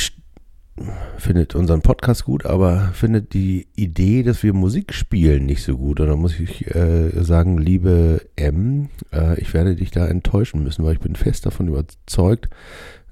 findet 1.17 1.55
unseren 1.55 1.81
Podcast 1.81 2.25
gut, 2.25 2.45
aber 2.45 2.91
findet 2.93 3.33
die 3.33 3.67
Idee, 3.75 4.23
dass 4.23 4.43
wir 4.43 4.53
Musik 4.53 4.93
spielen, 4.93 5.45
nicht 5.45 5.63
so 5.63 5.77
gut. 5.77 5.99
Und 5.99 6.07
da 6.07 6.15
muss 6.15 6.39
ich 6.39 6.73
äh, 6.73 7.11
sagen, 7.23 7.57
liebe 7.57 8.21
M, 8.35 8.89
äh, 9.11 9.39
ich 9.39 9.53
werde 9.53 9.75
dich 9.75 9.91
da 9.91 10.07
enttäuschen 10.07 10.63
müssen, 10.63 10.85
weil 10.85 10.93
ich 10.93 10.99
bin 10.99 11.15
fest 11.15 11.45
davon 11.45 11.67
überzeugt, 11.67 12.49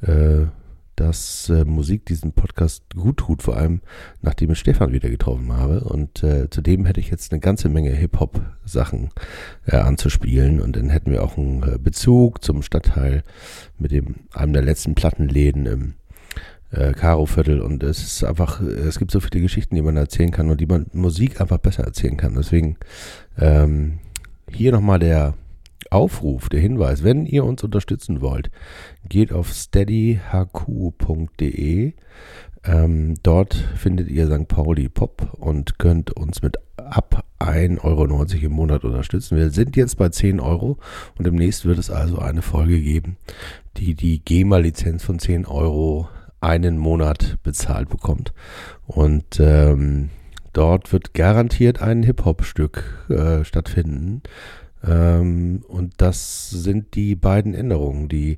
äh, 0.02 0.46
dass 0.96 1.50
äh, 1.50 1.66
Musik 1.66 2.06
diesen 2.06 2.32
Podcast 2.32 2.84
gut 2.96 3.18
tut, 3.18 3.44
vor 3.44 3.58
allem 3.58 3.82
nachdem 4.22 4.52
ich 4.52 4.60
Stefan 4.60 4.94
wieder 4.94 5.10
getroffen 5.10 5.52
habe. 5.52 5.82
Und 5.82 6.24
äh, 6.24 6.50
zudem 6.50 6.86
hätte 6.86 7.02
ich 7.02 7.12
jetzt 7.12 7.32
eine 7.32 7.42
ganze 7.42 7.70
Menge 7.70 7.92
Hip-Hop-Sachen 7.92 9.10
äh, 9.66 9.76
anzuspielen. 9.76 10.62
Und 10.62 10.78
dann 10.78 10.90
hätten 10.90 11.12
wir 11.12 11.24
auch 11.24 11.38
einen 11.38 11.84
Bezug 11.84 12.44
zum 12.44 12.64
Stadtteil 12.64 13.24
mit 13.78 13.92
dem 13.92 14.16
einem 14.34 14.54
der 14.54 14.64
letzten 14.64 14.96
Plattenläden 14.96 15.66
im 15.66 15.94
äh, 16.72 16.94
Karo-Viertel 16.94 17.62
und 17.62 17.84
es 17.84 18.04
ist 18.04 18.24
einfach, 18.24 18.62
es 18.62 19.00
gibt 19.00 19.12
so 19.12 19.20
viele 19.20 19.42
Geschichten, 19.42 19.76
die 19.76 19.82
man 19.82 19.98
erzählen 19.98 20.32
kann 20.32 20.50
und 20.50 20.60
die 20.60 20.66
man 20.66 20.88
Musik 20.94 21.42
einfach 21.42 21.58
besser 21.58 21.84
erzählen 21.84 22.18
kann. 22.18 22.36
Deswegen 22.36 22.78
ähm, 23.38 24.00
hier 24.52 24.72
nochmal 24.72 25.00
der 25.00 25.36
Aufruf, 25.90 26.50
der 26.50 26.60
Hinweis, 26.60 27.04
wenn 27.04 27.26
ihr 27.26 27.46
uns 27.46 27.64
unterstützen 27.64 28.22
wollt, 28.22 28.52
geht 29.08 29.32
auf 29.32 29.52
steadyhq.de. 29.54 30.24
Ähm, 32.66 33.14
dort 33.24 33.54
findet 33.54 34.10
ihr 34.10 34.28
St. 34.28 34.48
Pauli 34.50 34.90
Pop 34.90 35.34
und 35.40 35.80
könnt 35.80 36.12
uns 36.12 36.42
mit 36.42 36.58
ab 36.76 37.24
1,90 37.40 37.84
Euro 37.84 38.04
im 38.46 38.52
Monat 38.52 38.84
unterstützen. 38.84 39.38
Wir 39.38 39.52
sind 39.52 39.78
jetzt 39.78 39.98
bei 39.98 40.10
10 40.10 40.40
Euro 40.40 40.78
und 41.18 41.26
demnächst 41.26 41.66
wird 41.66 41.78
es 41.78 41.90
also 41.90 42.20
eine 42.20 42.42
Folge 42.42 42.82
geben, 42.82 43.16
die 43.78 43.94
die 43.94 44.20
GEMA-Lizenz 44.20 45.04
von 45.04 45.20
10 45.20 45.46
Euro 45.46 46.10
einen 46.40 46.78
Monat 46.78 47.38
bezahlt 47.44 47.90
bekommt. 47.90 48.34
Und 48.86 49.40
ähm, 49.40 50.10
dort 50.54 50.92
wird 50.94 51.14
garantiert 51.14 51.82
ein 51.82 52.04
Hip-Hop-Stück 52.04 53.08
äh, 53.10 53.44
stattfinden. 53.44 54.22
Ähm, 54.84 55.64
und 55.68 55.94
das 55.98 56.50
sind 56.50 56.96
die 56.96 57.16
beiden 57.16 57.54
Änderungen, 57.54 58.10
die 58.10 58.38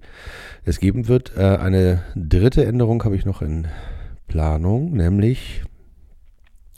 es 0.64 0.80
geben 0.80 1.08
wird. 1.08 1.36
Äh, 1.36 1.58
eine 1.58 2.04
dritte 2.16 2.66
Änderung 2.66 3.04
habe 3.04 3.16
ich 3.16 3.26
noch 3.26 3.42
in 3.42 3.68
Planung, 4.28 4.94
nämlich 4.94 5.64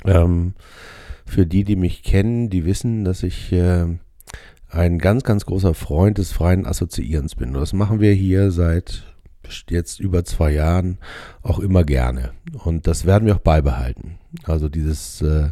ähm, 0.05 0.53
für 1.25 1.45
die, 1.45 1.63
die 1.63 1.75
mich 1.75 2.03
kennen, 2.03 2.49
die 2.49 2.65
wissen, 2.65 3.03
dass 3.05 3.23
ich 3.23 3.51
äh, 3.51 3.85
ein 4.69 4.99
ganz, 4.99 5.23
ganz 5.23 5.45
großer 5.45 5.73
Freund 5.73 6.17
des 6.17 6.31
freien 6.31 6.65
Assoziierens 6.65 7.35
bin. 7.35 7.53
Das 7.53 7.73
machen 7.73 7.99
wir 7.99 8.13
hier 8.13 8.51
seit 8.51 9.03
jetzt 9.69 9.99
über 9.99 10.23
zwei 10.23 10.51
Jahren 10.51 10.97
auch 11.41 11.59
immer 11.59 11.83
gerne. 11.83 12.31
Und 12.63 12.87
das 12.87 13.05
werden 13.05 13.25
wir 13.25 13.35
auch 13.35 13.39
beibehalten. 13.39 14.17
Also 14.43 14.69
dieses 14.69 15.21
äh, 15.21 15.49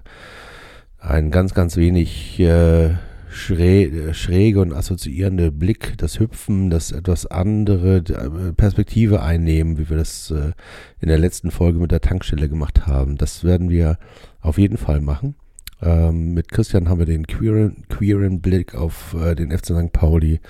ein 0.99 1.31
ganz, 1.31 1.53
ganz 1.53 1.77
wenig 1.77 2.39
äh, 2.39 2.95
schrä 3.29 4.13
schräge 4.13 4.61
und 4.61 4.73
assoziierende 4.73 5.51
Blick, 5.51 5.97
das 5.97 6.19
Hüpfen, 6.19 6.69
das 6.69 6.91
etwas 6.91 7.25
andere 7.25 7.97
äh, 7.97 8.53
Perspektive 8.53 9.21
einnehmen, 9.21 9.77
wie 9.77 9.89
wir 9.89 9.97
das 9.97 10.31
äh, 10.31 10.51
in 10.99 11.09
der 11.09 11.19
letzten 11.19 11.51
Folge 11.51 11.79
mit 11.79 11.91
der 11.91 12.01
Tankstelle 12.01 12.49
gemacht 12.49 12.87
haben. 12.87 13.17
Das 13.17 13.43
werden 13.43 13.69
wir 13.69 13.97
auf 14.41 14.57
jeden 14.57 14.77
Fall 14.77 15.01
machen. 15.01 15.35
Ähm, 15.81 16.33
mit 16.33 16.51
Christian 16.51 16.89
haben 16.89 16.99
wir 16.99 17.05
den 17.05 17.25
queeren, 17.27 17.85
queeren 17.87 18.41
Blick 18.41 18.75
auf 18.75 19.15
äh, 19.17 19.35
den 19.35 19.51
FC 19.51 19.67
St. 19.67 19.93
Pauli. 19.93 20.41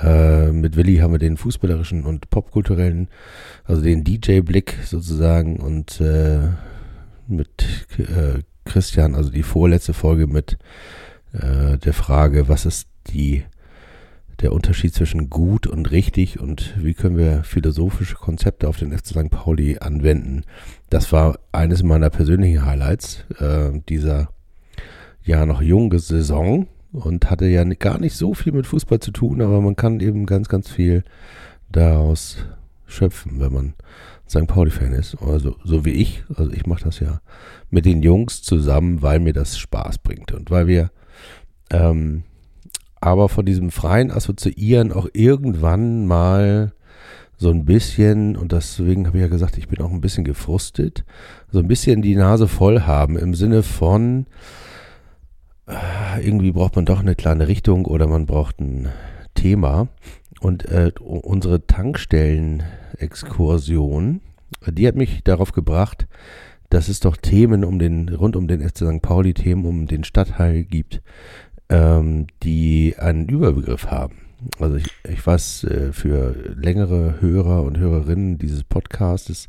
Äh, 0.00 0.52
mit 0.52 0.76
Willi 0.76 0.98
haben 0.98 1.12
wir 1.12 1.18
den 1.18 1.36
fußballerischen 1.36 2.04
und 2.04 2.30
popkulturellen, 2.30 3.08
also 3.64 3.82
den 3.82 4.04
DJ-Blick 4.04 4.78
sozusagen 4.84 5.56
und 5.56 6.00
äh, 6.00 6.48
mit 7.28 7.86
äh, 7.98 8.42
Christian, 8.64 9.14
also 9.14 9.30
die 9.30 9.42
vorletzte 9.42 9.92
Folge 9.92 10.26
mit 10.26 10.58
äh, 11.32 11.78
der 11.78 11.92
Frage, 11.92 12.48
was 12.48 12.64
ist 12.64 12.88
die, 13.08 13.44
der 14.40 14.52
Unterschied 14.52 14.94
zwischen 14.94 15.28
gut 15.28 15.66
und 15.66 15.90
richtig 15.90 16.40
und 16.40 16.74
wie 16.78 16.94
können 16.94 17.16
wir 17.16 17.44
philosophische 17.44 18.16
Konzepte 18.16 18.68
auf 18.68 18.78
den 18.78 18.96
FC 18.96 19.08
St. 19.08 19.30
Pauli 19.30 19.78
anwenden. 19.78 20.44
Das 20.90 21.12
war 21.12 21.38
eines 21.52 21.82
meiner 21.82 22.10
persönlichen 22.10 22.64
Highlights 22.64 23.24
äh, 23.38 23.70
dieser 23.88 24.30
ja 25.24 25.46
noch 25.46 25.62
junge 25.62 25.98
Saison 25.98 26.66
und 26.92 27.30
hatte 27.30 27.46
ja 27.46 27.64
gar 27.64 27.98
nicht 27.98 28.16
so 28.16 28.34
viel 28.34 28.52
mit 28.52 28.66
Fußball 28.66 29.00
zu 29.00 29.10
tun, 29.10 29.40
aber 29.40 29.60
man 29.60 29.76
kann 29.76 30.00
eben 30.00 30.26
ganz, 30.26 30.48
ganz 30.48 30.70
viel 30.70 31.04
daraus 31.70 32.36
schöpfen, 32.86 33.40
wenn 33.40 33.52
man 33.52 33.74
St. 34.28 34.46
Pauli-Fan 34.46 34.92
ist. 34.92 35.16
Also 35.20 35.56
so 35.64 35.84
wie 35.84 35.92
ich. 35.92 36.24
Also 36.34 36.52
ich 36.52 36.66
mache 36.66 36.84
das 36.84 37.00
ja 37.00 37.20
mit 37.70 37.86
den 37.86 38.02
Jungs 38.02 38.42
zusammen, 38.42 39.02
weil 39.02 39.20
mir 39.20 39.32
das 39.32 39.58
Spaß 39.58 39.98
bringt 39.98 40.32
und 40.32 40.50
weil 40.50 40.66
wir 40.66 40.90
ähm, 41.70 42.24
aber 43.00 43.28
von 43.28 43.44
diesem 43.44 43.70
freien 43.70 44.12
Assoziieren 44.12 44.92
auch 44.92 45.08
irgendwann 45.12 46.06
mal 46.06 46.72
so 47.36 47.50
ein 47.50 47.64
bisschen, 47.64 48.36
und 48.36 48.52
deswegen 48.52 49.08
habe 49.08 49.18
ich 49.18 49.22
ja 49.22 49.28
gesagt, 49.28 49.58
ich 49.58 49.66
bin 49.66 49.80
auch 49.80 49.90
ein 49.90 50.00
bisschen 50.00 50.22
gefrustet, 50.22 51.04
so 51.50 51.58
ein 51.58 51.66
bisschen 51.66 52.00
die 52.00 52.14
Nase 52.14 52.46
voll 52.46 52.82
haben 52.82 53.18
im 53.18 53.34
Sinne 53.34 53.64
von, 53.64 54.26
irgendwie 56.20 56.52
braucht 56.52 56.76
man 56.76 56.84
doch 56.84 57.00
eine 57.00 57.14
kleine 57.14 57.48
Richtung 57.48 57.86
oder 57.86 58.06
man 58.06 58.26
braucht 58.26 58.60
ein 58.60 58.90
Thema. 59.34 59.88
Und 60.40 60.66
äh, 60.66 60.92
unsere 61.00 61.66
Tankstellen-Exkursion, 61.66 64.20
die 64.66 64.86
hat 64.88 64.96
mich 64.96 65.22
darauf 65.22 65.52
gebracht, 65.52 66.08
dass 66.68 66.88
es 66.88 67.00
doch 67.00 67.16
Themen 67.16 67.64
um 67.64 67.78
den, 67.78 68.08
rund 68.08 68.34
um 68.34 68.48
den 68.48 68.66
FC 68.66 68.78
St. 68.78 69.02
Pauli, 69.02 69.34
Themen 69.34 69.66
um 69.66 69.86
den 69.86 70.02
Stadtteil 70.04 70.64
gibt, 70.64 71.02
ähm, 71.68 72.26
die 72.42 72.96
einen 72.98 73.28
Überbegriff 73.28 73.88
haben. 73.88 74.21
Also 74.58 74.76
ich, 74.76 74.86
ich 75.08 75.26
weiß, 75.26 75.64
äh, 75.64 75.92
für 75.92 76.34
längere 76.54 77.20
Hörer 77.20 77.62
und 77.62 77.78
Hörerinnen 77.78 78.38
dieses 78.38 78.64
Podcastes 78.64 79.48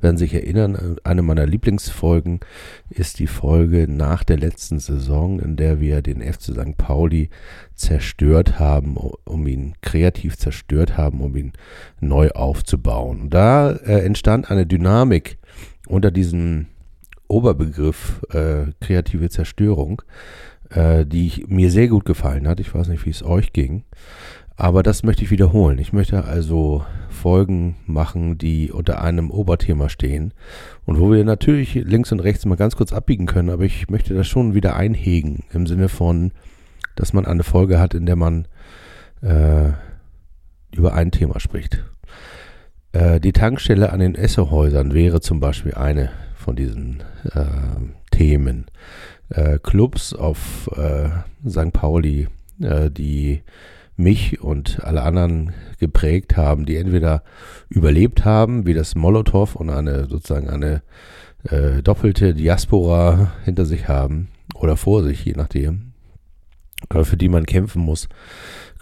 werden 0.00 0.16
sich 0.16 0.34
erinnern, 0.34 0.96
eine 1.04 1.22
meiner 1.22 1.46
Lieblingsfolgen 1.46 2.40
ist 2.88 3.18
die 3.18 3.26
Folge 3.26 3.86
nach 3.88 4.24
der 4.24 4.38
letzten 4.38 4.78
Saison, 4.78 5.40
in 5.40 5.56
der 5.56 5.80
wir 5.80 6.02
den 6.02 6.20
FC 6.22 6.52
St. 6.52 6.76
Pauli 6.76 7.30
zerstört 7.74 8.58
haben, 8.58 8.96
um 8.96 9.46
ihn 9.46 9.74
kreativ 9.82 10.36
zerstört 10.36 10.96
haben, 10.96 11.20
um 11.20 11.36
ihn 11.36 11.52
neu 12.00 12.30
aufzubauen. 12.30 13.30
Da 13.30 13.72
äh, 13.72 14.04
entstand 14.04 14.50
eine 14.50 14.66
Dynamik 14.66 15.38
unter 15.86 16.10
diesem 16.10 16.66
Oberbegriff 17.28 18.22
äh, 18.30 18.72
kreative 18.80 19.30
Zerstörung, 19.30 20.02
äh, 20.70 21.04
die 21.04 21.26
ich, 21.26 21.46
mir 21.48 21.70
sehr 21.70 21.88
gut 21.88 22.04
gefallen 22.04 22.48
hat. 22.48 22.60
Ich 22.60 22.74
weiß 22.74 22.88
nicht, 22.88 23.04
wie 23.06 23.10
es 23.10 23.22
euch 23.22 23.52
ging. 23.52 23.84
Aber 24.56 24.82
das 24.82 25.02
möchte 25.02 25.24
ich 25.24 25.30
wiederholen. 25.30 25.78
Ich 25.78 25.94
möchte 25.94 26.24
also 26.24 26.84
Folgen 27.08 27.76
machen, 27.86 28.36
die 28.36 28.70
unter 28.70 29.02
einem 29.02 29.30
Oberthema 29.30 29.88
stehen 29.88 30.34
und 30.84 31.00
wo 31.00 31.10
wir 31.10 31.24
natürlich 31.24 31.74
links 31.74 32.12
und 32.12 32.20
rechts 32.20 32.44
mal 32.44 32.56
ganz 32.56 32.76
kurz 32.76 32.92
abbiegen 32.92 33.24
können, 33.24 33.48
aber 33.48 33.64
ich 33.64 33.88
möchte 33.88 34.12
das 34.12 34.28
schon 34.28 34.54
wieder 34.54 34.76
einhegen 34.76 35.44
im 35.54 35.66
Sinne 35.66 35.88
von, 35.88 36.32
dass 36.94 37.14
man 37.14 37.24
eine 37.24 37.42
Folge 37.42 37.80
hat, 37.80 37.94
in 37.94 38.04
der 38.04 38.16
man 38.16 38.48
äh, 39.22 39.70
über 40.74 40.92
ein 40.92 41.10
Thema 41.10 41.40
spricht. 41.40 41.82
Äh, 42.92 43.18
die 43.18 43.32
Tankstelle 43.32 43.92
an 43.92 44.00
den 44.00 44.14
Essehäusern 44.14 44.92
wäre 44.92 45.22
zum 45.22 45.40
Beispiel 45.40 45.72
eine 45.74 46.10
von 46.34 46.56
diesen 46.56 47.02
äh, 47.32 47.44
Themen 48.10 48.66
äh, 49.30 49.58
Clubs 49.58 50.12
auf 50.12 50.70
äh, 50.76 51.08
St. 51.48 51.72
Pauli, 51.72 52.28
äh, 52.60 52.90
die 52.90 53.42
mich 53.96 54.40
und 54.40 54.82
alle 54.82 55.02
anderen 55.02 55.52
geprägt 55.78 56.36
haben, 56.36 56.66
die 56.66 56.76
entweder 56.76 57.22
überlebt 57.68 58.24
haben, 58.24 58.66
wie 58.66 58.74
das 58.74 58.94
Molotow 58.94 59.54
und 59.56 59.70
eine 59.70 60.08
sozusagen 60.08 60.48
eine 60.48 60.82
äh, 61.44 61.82
doppelte 61.82 62.34
Diaspora 62.34 63.32
hinter 63.44 63.66
sich 63.66 63.88
haben 63.88 64.28
oder 64.54 64.76
vor 64.76 65.02
sich, 65.02 65.24
je 65.24 65.34
nachdem, 65.36 65.92
äh, 66.92 67.04
für 67.04 67.16
die 67.16 67.28
man 67.28 67.46
kämpfen 67.46 67.82
muss. 67.82 68.08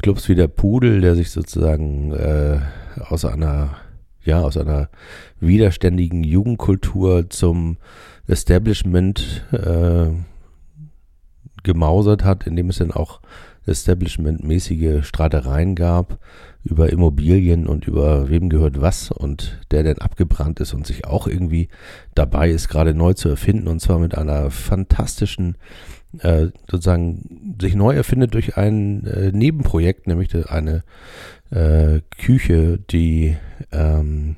Clubs 0.00 0.28
wie 0.28 0.34
der 0.34 0.48
Pudel, 0.48 1.00
der 1.00 1.16
sich 1.16 1.30
sozusagen 1.30 2.12
äh, 2.12 2.60
aus 3.08 3.24
einer 3.24 3.76
ja 4.24 4.40
aus 4.42 4.56
einer 4.56 4.88
widerständigen 5.40 6.22
Jugendkultur 6.22 7.30
zum 7.30 7.78
Establishment 8.26 9.44
äh, 9.52 10.08
gemausert 11.64 12.24
hat, 12.24 12.46
indem 12.46 12.70
es 12.70 12.78
dann 12.78 12.90
auch 12.90 13.20
Establishment-mäßige 13.66 15.04
Streitereien 15.06 15.74
gab 15.74 16.18
über 16.64 16.90
Immobilien 16.90 17.66
und 17.66 17.86
über 17.86 18.28
wem 18.28 18.48
gehört 18.48 18.80
was 18.80 19.10
und 19.10 19.60
der 19.70 19.84
dann 19.84 19.98
abgebrannt 19.98 20.60
ist 20.60 20.74
und 20.74 20.86
sich 20.86 21.06
auch 21.06 21.26
irgendwie 21.26 21.68
dabei 22.14 22.50
ist, 22.50 22.68
gerade 22.68 22.94
neu 22.94 23.14
zu 23.14 23.28
erfinden 23.28 23.68
und 23.68 23.80
zwar 23.80 23.98
mit 23.98 24.16
einer 24.16 24.50
fantastischen, 24.50 25.56
äh, 26.20 26.48
sozusagen 26.70 27.56
sich 27.60 27.74
neu 27.74 27.94
erfindet 27.94 28.34
durch 28.34 28.56
ein 28.56 29.06
äh, 29.06 29.30
Nebenprojekt, 29.32 30.06
nämlich 30.06 30.34
eine 30.50 30.82
äh, 31.50 32.00
Küche, 32.18 32.78
die 32.90 33.36
ähm, 33.72 34.36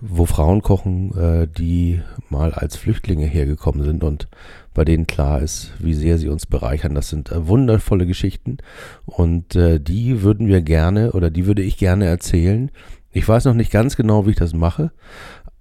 wo 0.00 0.24
Frauen 0.24 0.62
kochen, 0.62 1.16
äh, 1.16 1.46
die 1.46 2.00
mal 2.30 2.52
als 2.52 2.76
Flüchtlinge 2.76 3.26
hergekommen 3.26 3.84
sind 3.84 4.04
und 4.04 4.28
bei 4.76 4.84
denen 4.84 5.06
klar 5.06 5.40
ist, 5.40 5.72
wie 5.78 5.94
sehr 5.94 6.18
sie 6.18 6.28
uns 6.28 6.44
bereichern. 6.44 6.94
Das 6.94 7.08
sind 7.08 7.32
äh, 7.32 7.48
wundervolle 7.48 8.06
Geschichten 8.06 8.58
und 9.06 9.56
äh, 9.56 9.80
die 9.80 10.20
würden 10.20 10.48
wir 10.48 10.60
gerne 10.60 11.12
oder 11.12 11.30
die 11.30 11.46
würde 11.46 11.62
ich 11.62 11.78
gerne 11.78 12.04
erzählen. 12.04 12.70
Ich 13.10 13.26
weiß 13.26 13.46
noch 13.46 13.54
nicht 13.54 13.72
ganz 13.72 13.96
genau, 13.96 14.26
wie 14.26 14.32
ich 14.32 14.36
das 14.36 14.52
mache, 14.52 14.92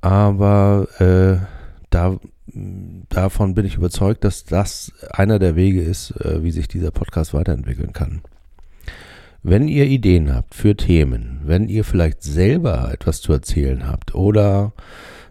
aber 0.01 0.88
äh, 1.00 1.45
da, 1.89 2.19
davon 3.07 3.55
bin 3.55 3.65
ich 3.65 3.77
überzeugt, 3.77 4.25
dass 4.25 4.43
das 4.43 4.91
einer 5.10 5.39
der 5.39 5.55
Wege 5.55 5.81
ist, 5.81 6.12
äh, 6.19 6.43
wie 6.43 6.51
sich 6.51 6.67
dieser 6.67 6.91
Podcast 6.91 7.34
weiterentwickeln 7.34 7.93
kann. 7.93 8.19
Wenn 9.43 9.69
ihr 9.69 9.86
Ideen 9.86 10.36
habt 10.36 10.55
für 10.55 10.75
Themen, 10.75 11.39
wenn 11.45 11.69
ihr 11.69 11.86
vielleicht 11.86 12.22
selber 12.22 12.91
etwas 12.91 13.22
zu 13.22 13.31
erzählen 13.31 13.88
habt 13.88 14.13
oder 14.13 14.74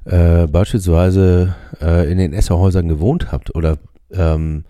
äh, 0.05 0.47
beispielsweise 0.47 1.55
äh, 1.81 2.11
in 2.11 2.19
den 2.19 2.33
Esserhäusern 2.33 2.89
gewohnt 2.89 3.33
habt 3.33 3.55
oder 3.55 3.79
ähm, 4.13 4.65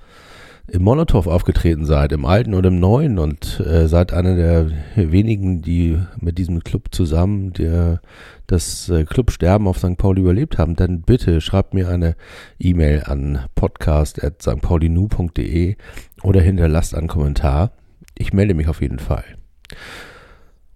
im 0.66 0.82
Molotow 0.82 1.26
aufgetreten 1.26 1.84
seid, 1.84 2.12
im 2.12 2.24
alten 2.24 2.54
oder 2.54 2.68
im 2.68 2.80
neuen 2.80 3.18
und 3.18 3.60
äh, 3.60 3.86
seid 3.86 4.14
einer 4.14 4.34
der 4.34 4.70
wenigen, 4.94 5.60
die 5.60 5.98
mit 6.18 6.38
diesem 6.38 6.64
Club 6.64 6.88
zusammen 6.92 7.52
der, 7.52 8.00
das 8.46 8.88
äh, 8.88 9.04
Clubsterben 9.04 9.68
auf 9.68 9.76
St. 9.78 9.98
Pauli 9.98 10.22
überlebt 10.22 10.56
haben, 10.56 10.74
dann 10.74 11.02
bitte 11.02 11.42
schreibt 11.42 11.74
mir 11.74 11.88
eine 11.88 12.16
E-Mail 12.58 13.02
an 13.04 13.40
podcast.stpaulinu.de 13.54 15.76
oder 16.22 16.40
hinterlasst 16.40 16.94
einen 16.94 17.08
Kommentar. 17.08 17.72
Ich 18.16 18.32
melde 18.32 18.54
mich 18.54 18.68
auf 18.68 18.80
jeden 18.80 19.00
Fall. 19.00 19.24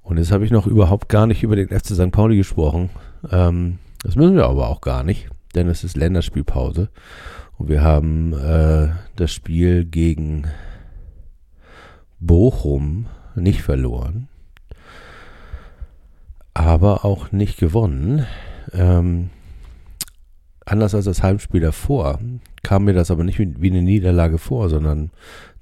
Und 0.02 0.18
jetzt 0.18 0.32
habe 0.32 0.44
ich 0.44 0.50
noch 0.50 0.66
überhaupt 0.66 1.08
gar 1.08 1.26
nicht 1.26 1.42
über 1.42 1.56
den 1.56 1.68
FC 1.68 1.94
St. 1.94 2.12
Pauli 2.12 2.36
gesprochen. 2.36 2.90
Ähm, 3.30 3.78
das 4.02 4.16
müssen 4.16 4.36
wir 4.36 4.46
aber 4.46 4.68
auch 4.68 4.80
gar 4.80 5.02
nicht, 5.02 5.28
denn 5.54 5.68
es 5.68 5.84
ist 5.84 5.96
Länderspielpause. 5.96 6.88
Und 7.56 7.68
wir 7.68 7.82
haben 7.82 8.32
äh, 8.32 8.90
das 9.16 9.32
Spiel 9.32 9.84
gegen 9.84 10.46
Bochum 12.20 13.06
nicht 13.34 13.62
verloren, 13.62 14.28
aber 16.54 17.04
auch 17.04 17.32
nicht 17.32 17.58
gewonnen. 17.58 18.26
Ähm, 18.72 19.30
anders 20.64 20.94
als 20.94 21.06
das 21.06 21.22
Heimspiel 21.22 21.60
davor 21.60 22.18
kam 22.62 22.84
mir 22.84 22.92
das 22.92 23.10
aber 23.10 23.24
nicht 23.24 23.38
wie 23.38 23.70
eine 23.70 23.82
Niederlage 23.82 24.38
vor, 24.38 24.68
sondern 24.68 25.10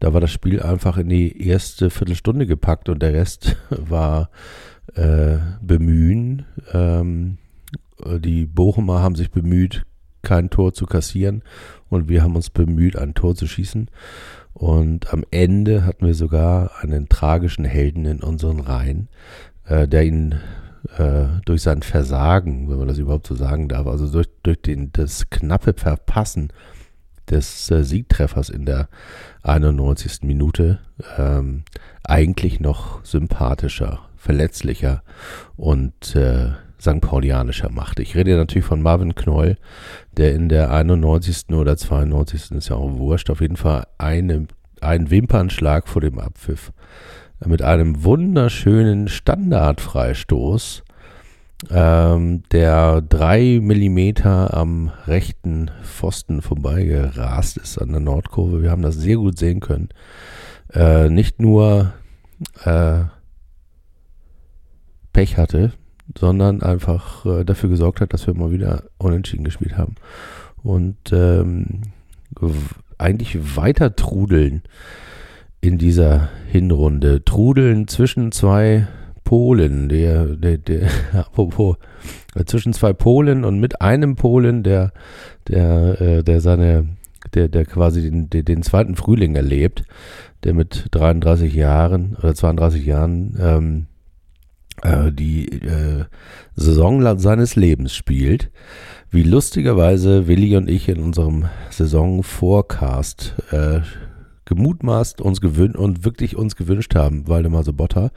da 0.01 0.13
war 0.13 0.21
das 0.21 0.33
Spiel 0.33 0.63
einfach 0.63 0.97
in 0.99 1.09
die 1.09 1.47
erste 1.47 1.91
Viertelstunde 1.91 2.47
gepackt 2.47 2.89
und 2.89 3.01
der 3.01 3.13
Rest 3.13 3.57
war 3.71 4.31
äh, 4.95 5.39
Bemühen. 5.61 6.45
Ähm, 6.73 7.39
die 8.05 8.47
Bochumer 8.47 9.01
haben 9.03 9.15
sich 9.15 9.31
bemüht, 9.31 9.85
kein 10.23 10.51
Tor 10.51 10.75
zu 10.75 10.87
kassieren 10.87 11.43
und 11.89 12.09
wir 12.09 12.23
haben 12.23 12.35
uns 12.35 12.51
bemüht, 12.51 12.97
ein 12.97 13.15
Tor 13.15 13.35
zu 13.35 13.47
schießen. 13.47 13.89
Und 14.53 15.13
am 15.13 15.25
Ende 15.31 15.85
hatten 15.85 16.07
wir 16.07 16.15
sogar 16.15 16.73
einen 16.81 17.09
tragischen 17.09 17.65
Helden 17.65 18.07
in 18.07 18.23
unseren 18.23 18.61
Reihen, 18.61 19.09
äh, 19.67 19.87
der 19.87 20.05
ihn 20.05 20.35
äh, 20.97 21.27
durch 21.45 21.63
sein 21.63 21.83
Versagen, 21.83 22.69
wenn 22.71 22.79
man 22.79 22.89
das 22.89 22.99
überhaupt 22.99 23.27
so 23.27 23.35
sagen 23.35 23.69
darf, 23.69 23.87
also 23.87 24.11
durch, 24.11 24.29
durch 24.43 24.61
den, 24.63 24.93
das 24.93 25.31
knappe 25.31 25.75
Verpassen 25.75 26.53
des 27.31 27.71
äh, 27.71 27.85
Siegtreffers 27.85 28.49
in 28.49 28.67
der 28.67 28.89
91. 29.43 30.23
Minute 30.23 30.81
ähm, 31.19 31.65
eigentlich 32.03 32.59
noch 32.61 33.05
sympathischer, 33.05 34.01
verletzlicher 34.17 35.03
und 35.57 36.17
äh, 36.17 36.53
St. 36.87 37.01
Paulianischer 37.01 37.71
macht. 37.71 38.01
Ich 38.01 38.15
rede 38.15 38.37
natürlich 38.37 38.65
von 38.65 38.83
Marvin 38.83 39.15
Knoll, 39.15 39.57
der 40.17 40.35
in 40.35 40.49
der 40.49 40.71
91. 40.71 41.51
oder 41.51 41.77
92. 41.77 42.53
ist 42.53 42.69
ja 42.69 42.77
auch 42.77 42.97
wurscht, 42.99 43.31
auf 43.31 43.41
jeden 43.41 43.57
Fall 43.57 43.87
eine, 43.99 44.47
einen 44.81 45.11
Wimpernschlag 45.11 45.89
vor 45.89 46.01
dem 46.01 46.19
Abpfiff 46.19 46.73
mit 47.45 47.63
einem 47.63 48.05
wunderschönen 48.05 49.09
Standardfreistoß, 49.09 50.85
ähm, 51.71 52.43
der 52.53 53.03
drei 53.03 53.59
Millimeter 53.61 54.55
am 54.55 54.91
rechten 55.07 55.71
Pfosten 55.83 56.41
vorbeigerast 56.41 57.57
ist 57.57 57.79
an 57.79 57.91
der 57.91 58.01
Nordkurve. 58.01 58.63
Wir 58.63 58.71
haben 58.71 58.83
das 58.83 58.97
sehr 58.97 59.17
gut 59.17 59.39
sehen 59.39 59.61
können. 59.61 59.89
Äh, 60.73 61.09
nicht 61.09 61.41
nur 61.41 61.95
äh, 62.65 63.05
Pech 65.13 65.37
hatte, 65.37 65.73
sondern 66.17 66.63
einfach 66.63 67.27
äh, 67.27 67.45
dafür 67.45 67.69
gesorgt 67.69 68.01
hat, 68.01 68.13
dass 68.13 68.27
wir 68.27 68.35
mal 68.35 68.51
wieder 68.51 68.85
unentschieden 68.99 69.45
gespielt 69.45 69.77
haben. 69.77 69.97
Und 70.63 70.97
ähm, 71.13 71.83
eigentlich 72.99 73.57
weiter 73.57 73.97
trudeln 73.97 74.63
in 75.61 75.79
dieser 75.79 76.29
Hinrunde. 76.49 77.25
Trudeln 77.25 77.89
zwischen 77.89 78.33
zwei 78.33 78.87
Polen, 79.25 79.89
der, 79.89 80.25
der, 80.37 80.59
der, 80.59 80.89
apropos, 81.13 81.77
äh, 82.35 82.45
zwischen 82.45 82.73
zwei 82.73 82.93
Polen 82.93 83.45
und 83.45 83.59
mit 83.59 83.81
einem 83.81 84.15
Polen, 84.15 84.63
der, 84.63 84.93
der, 85.49 86.01
äh, 86.01 86.23
der 86.23 86.41
seine, 86.41 86.87
der, 87.35 87.49
der 87.49 87.65
quasi 87.65 88.09
den, 88.11 88.31
den 88.31 88.63
zweiten 88.63 88.95
Frühling 88.95 89.35
erlebt, 89.35 89.85
der 90.45 90.55
mit 90.55 90.87
33 90.93 91.53
Jahren 91.55 92.17
oder 92.17 92.35
32 92.35 92.87
Jahren 92.87 93.37
ähm, 93.41 93.87
äh, 94.83 95.13
die 95.13 95.47
äh, 95.49 96.05
Saison 96.55 97.19
seines 97.19 97.57
Lebens 97.57 97.95
spielt, 97.95 98.51
wie 99.11 99.23
lustigerweise 99.23 100.27
Willi 100.27 100.57
und 100.57 100.69
ich 100.69 100.89
in 100.89 101.01
unserem 101.01 101.47
Saison-Forecast 101.71 103.35
äh, 103.51 103.81
gemutmaßt 104.45 105.21
uns 105.21 105.41
gewünscht 105.41 105.77
und 105.77 106.05
wirklich 106.05 106.37
uns 106.37 106.57
gewünscht 106.57 106.95
haben, 106.95 107.29
Waldemar 107.29 107.65
Sobotta. 107.65 108.11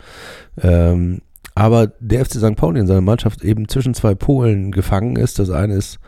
Ähm, 0.61 1.21
aber 1.55 1.87
der 1.99 2.23
FC 2.23 2.35
St. 2.35 2.55
Pauli 2.55 2.79
in 2.79 2.87
seiner 2.87 3.01
Mannschaft 3.01 3.43
eben 3.43 3.67
zwischen 3.67 3.93
zwei 3.93 4.15
Polen 4.15 4.71
gefangen 4.71 5.17
ist. 5.17 5.39
Das 5.39 5.49
eine 5.49 5.75
ist 5.75 5.99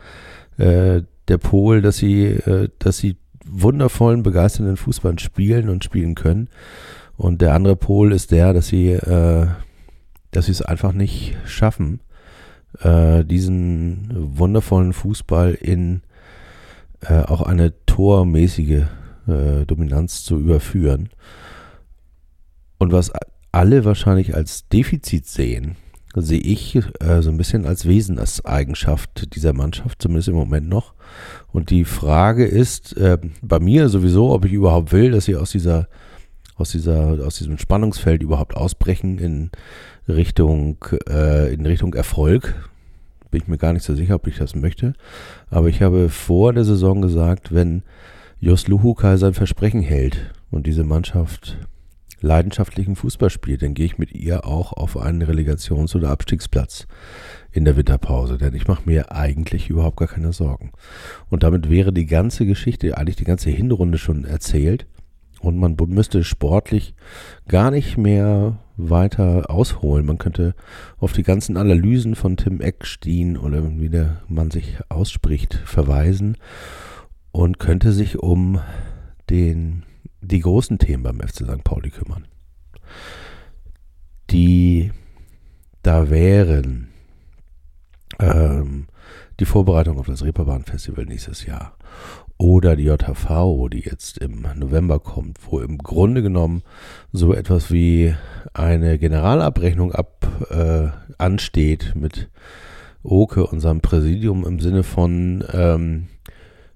äh, 0.56 1.02
der 1.28 1.38
Pol, 1.38 1.82
dass 1.82 1.98
sie, 1.98 2.24
äh, 2.24 2.68
dass 2.78 2.98
sie 2.98 3.16
wundervollen, 3.44 4.22
begeisternden 4.22 4.76
Fußball 4.76 5.18
spielen 5.18 5.68
und 5.68 5.84
spielen 5.84 6.14
können. 6.14 6.48
Und 7.16 7.42
der 7.42 7.54
andere 7.54 7.76
Pol 7.76 8.12
ist 8.12 8.30
der, 8.30 8.52
dass 8.52 8.68
sie 8.68 8.92
äh, 8.92 9.46
dass 10.32 10.46
sie 10.46 10.52
es 10.52 10.62
einfach 10.62 10.92
nicht 10.92 11.36
schaffen, 11.46 12.00
äh, 12.80 13.24
diesen 13.24 14.08
wundervollen 14.38 14.92
Fußball 14.92 15.52
in 15.54 16.02
äh, 17.00 17.20
auch 17.20 17.42
eine 17.42 17.72
tormäßige 17.86 18.84
äh, 19.26 19.66
Dominanz 19.66 20.24
zu 20.24 20.38
überführen. 20.38 21.10
Und 22.78 22.92
was 22.92 23.12
alle 23.52 23.84
wahrscheinlich 23.84 24.34
als 24.34 24.68
Defizit 24.68 25.26
sehen, 25.26 25.76
sehe 26.14 26.40
ich 26.40 26.76
äh, 26.76 27.22
so 27.22 27.30
ein 27.30 27.36
bisschen 27.36 27.66
als 27.66 27.86
Wesenseigenschaft 27.86 29.34
dieser 29.34 29.52
Mannschaft, 29.52 30.02
zumindest 30.02 30.28
im 30.28 30.34
Moment 30.34 30.68
noch. 30.68 30.94
Und 31.52 31.70
die 31.70 31.84
Frage 31.84 32.44
ist 32.44 32.96
äh, 32.96 33.18
bei 33.40 33.60
mir 33.60 33.88
sowieso, 33.88 34.32
ob 34.32 34.44
ich 34.44 34.52
überhaupt 34.52 34.92
will, 34.92 35.10
dass 35.10 35.26
sie 35.26 35.36
aus 35.36 35.50
dieser 35.52 35.88
aus 36.56 36.70
dieser 36.70 37.26
aus 37.26 37.38
diesem 37.38 37.58
Spannungsfeld 37.58 38.22
überhaupt 38.22 38.56
ausbrechen 38.56 39.18
in 39.18 39.50
Richtung, 40.08 40.84
äh, 41.08 41.52
in 41.52 41.64
Richtung 41.66 41.94
Erfolg. 41.94 42.68
Bin 43.30 43.42
ich 43.42 43.48
mir 43.48 43.58
gar 43.58 43.72
nicht 43.72 43.84
so 43.84 43.94
sicher, 43.94 44.16
ob 44.16 44.26
ich 44.26 44.36
das 44.36 44.54
möchte. 44.54 44.92
Aber 45.48 45.68
ich 45.68 45.82
habe 45.82 46.08
vor 46.08 46.52
der 46.52 46.64
Saison 46.64 47.00
gesagt, 47.00 47.54
wenn 47.54 47.82
Jos 48.40 48.68
Luhukai 48.68 49.16
sein 49.16 49.34
Versprechen 49.34 49.80
hält 49.80 50.34
und 50.50 50.66
diese 50.66 50.84
Mannschaft 50.84 51.56
leidenschaftlichen 52.20 52.94
Fußball 52.94 53.30
spielt, 53.30 53.62
dann 53.62 53.74
gehe 53.74 53.86
ich 53.86 53.98
mit 53.98 54.12
ihr 54.12 54.46
auch 54.46 54.72
auf 54.72 54.96
einen 54.96 55.22
Relegations- 55.22 55.96
oder 55.96 56.10
Abstiegsplatz 56.10 56.86
in 57.50 57.64
der 57.64 57.76
Winterpause, 57.76 58.38
denn 58.38 58.54
ich 58.54 58.68
mache 58.68 58.82
mir 58.86 59.12
eigentlich 59.12 59.68
überhaupt 59.68 59.96
gar 59.96 60.08
keine 60.08 60.32
Sorgen. 60.32 60.72
Und 61.30 61.42
damit 61.42 61.68
wäre 61.68 61.92
die 61.92 62.06
ganze 62.06 62.46
Geschichte, 62.46 62.96
eigentlich 62.96 63.16
die 63.16 63.24
ganze 63.24 63.50
Hinrunde 63.50 63.98
schon 63.98 64.24
erzählt 64.24 64.86
und 65.42 65.58
man 65.58 65.76
müsste 65.88 66.24
sportlich 66.24 66.94
gar 67.48 67.70
nicht 67.70 67.98
mehr 67.98 68.58
weiter 68.76 69.50
ausholen. 69.50 70.06
Man 70.06 70.18
könnte 70.18 70.54
auf 70.98 71.12
die 71.12 71.24
ganzen 71.24 71.56
Analysen 71.56 72.14
von 72.14 72.36
Tim 72.36 72.60
Eckstein 72.60 73.36
oder 73.36 73.62
wie 73.78 73.88
der 73.88 74.22
Mann 74.28 74.50
sich 74.50 74.78
ausspricht, 74.88 75.54
verweisen 75.64 76.36
und 77.32 77.58
könnte 77.58 77.92
sich 77.92 78.18
um 78.18 78.60
den, 79.30 79.82
die 80.20 80.40
großen 80.40 80.78
Themen 80.78 81.02
beim 81.02 81.20
FC 81.20 81.44
St. 81.44 81.64
Pauli 81.64 81.90
kümmern. 81.90 82.26
Die 84.30 84.92
da 85.82 86.08
wären 86.08 86.91
ähm, 88.22 88.86
die 89.40 89.44
Vorbereitung 89.44 89.98
auf 89.98 90.06
das 90.06 90.24
Reeperbahn-Festival 90.24 91.04
nächstes 91.06 91.44
Jahr 91.46 91.76
oder 92.38 92.76
die 92.76 92.84
JHV, 92.84 93.68
die 93.70 93.80
jetzt 93.80 94.18
im 94.18 94.46
November 94.56 94.98
kommt, 94.98 95.38
wo 95.48 95.60
im 95.60 95.78
Grunde 95.78 96.22
genommen 96.22 96.62
so 97.12 97.34
etwas 97.34 97.70
wie 97.70 98.14
eine 98.52 98.98
Generalabrechnung 98.98 99.92
ab 99.92 100.26
äh, 100.50 100.88
ansteht 101.18 101.94
mit 101.94 102.30
Oke, 103.04 103.46
unserem 103.46 103.80
Präsidium, 103.80 104.46
im 104.46 104.60
Sinne 104.60 104.84
von 104.84 105.44
ähm, 105.52 106.06